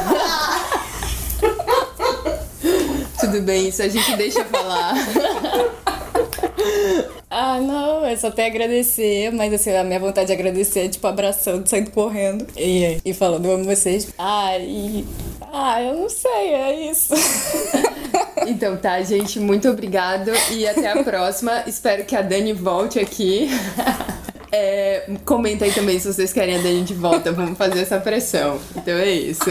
Tudo 3.20 3.42
bem, 3.42 3.68
isso 3.68 3.82
a 3.82 3.88
gente 3.88 4.16
deixa 4.16 4.42
falar. 4.46 4.94
Ah, 7.30 7.60
não, 7.60 8.04
é 8.04 8.16
só 8.16 8.26
até 8.26 8.46
agradecer, 8.46 9.30
mas 9.32 9.54
assim, 9.54 9.70
a 9.70 9.84
minha 9.84 10.00
vontade 10.00 10.26
de 10.26 10.32
agradecer 10.32 10.80
é 10.80 10.88
tipo 10.88 11.06
abraçando, 11.06 11.64
saindo 11.68 11.92
correndo 11.92 12.44
e, 12.56 12.98
e 13.04 13.14
falando, 13.14 13.48
amo 13.48 13.64
vocês. 13.64 14.12
Ah. 14.18 14.50
Ah, 15.52 15.80
eu 15.80 15.94
não 15.94 16.08
sei, 16.08 16.54
é 16.54 16.90
isso. 16.90 17.14
Então 18.46 18.74
tá, 18.76 19.00
gente, 19.02 19.38
muito 19.38 19.68
obrigado 19.68 20.30
e 20.50 20.66
até 20.66 20.90
a 20.90 21.04
próxima. 21.04 21.62
Espero 21.66 22.04
que 22.06 22.16
a 22.16 22.22
Dani 22.22 22.52
volte 22.52 22.98
aqui. 22.98 23.48
É, 24.52 25.06
comenta 25.24 25.64
aí 25.64 25.72
também 25.72 25.96
se 26.00 26.12
vocês 26.12 26.32
querem 26.32 26.56
a 26.56 26.58
Dani 26.58 26.82
de 26.82 26.92
volta, 26.92 27.30
vamos 27.30 27.56
fazer 27.56 27.82
essa 27.82 28.00
pressão. 28.00 28.58
Então 28.74 28.94
é 28.94 29.08
isso. 29.08 29.44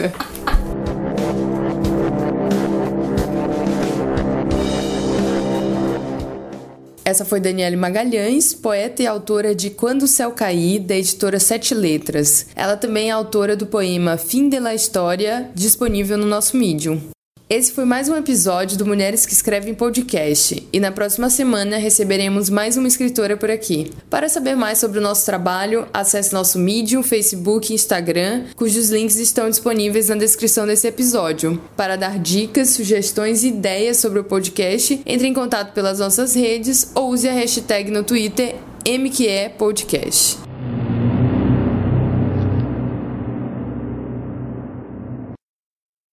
Essa 7.09 7.25
foi 7.25 7.39
Daniele 7.39 7.75
Magalhães, 7.75 8.53
poeta 8.53 9.01
e 9.01 9.07
autora 9.07 9.55
de 9.55 9.71
Quando 9.71 10.03
o 10.03 10.07
Céu 10.07 10.29
Cair, 10.29 10.79
da 10.79 10.95
editora 10.95 11.39
Sete 11.39 11.73
Letras. 11.73 12.45
Ela 12.55 12.77
também 12.77 13.09
é 13.09 13.11
autora 13.11 13.55
do 13.55 13.65
poema 13.65 14.15
Fim 14.15 14.47
de 14.47 14.59
la 14.59 14.75
História, 14.75 15.49
disponível 15.55 16.19
no 16.19 16.27
nosso 16.27 16.55
Medium. 16.55 17.01
Esse 17.51 17.71
foi 17.71 17.83
mais 17.83 18.07
um 18.07 18.15
episódio 18.15 18.77
do 18.77 18.85
Mulheres 18.85 19.25
que 19.25 19.33
Escrevem 19.33 19.73
Podcast 19.73 20.67
e 20.71 20.79
na 20.79 20.91
próxima 20.91 21.31
semana 21.31 21.77
receberemos 21.77 22.47
mais 22.47 22.77
uma 22.77 22.87
escritora 22.87 23.35
por 23.35 23.49
aqui. 23.49 23.91
Para 24.07 24.29
saber 24.29 24.55
mais 24.55 24.77
sobre 24.77 24.99
o 24.99 25.01
nosso 25.01 25.25
trabalho, 25.25 25.87
acesse 25.91 26.31
nosso 26.31 26.59
Medium, 26.59 27.01
Facebook 27.01 27.71
e 27.71 27.75
Instagram, 27.75 28.43
cujos 28.55 28.91
links 28.91 29.15
estão 29.15 29.49
disponíveis 29.49 30.09
na 30.09 30.15
descrição 30.15 30.67
desse 30.67 30.87
episódio. 30.87 31.59
Para 31.75 31.95
dar 31.95 32.19
dicas, 32.19 32.69
sugestões 32.69 33.41
e 33.41 33.47
ideias 33.47 33.97
sobre 33.97 34.19
o 34.19 34.23
podcast, 34.23 35.01
entre 35.03 35.27
em 35.27 35.33
contato 35.33 35.73
pelas 35.73 35.97
nossas 35.97 36.35
redes 36.35 36.91
ou 36.93 37.09
use 37.09 37.27
a 37.27 37.33
hashtag 37.33 37.89
no 37.89 38.03
Twitter 38.03 38.57
MQEPodcast. 38.87 40.48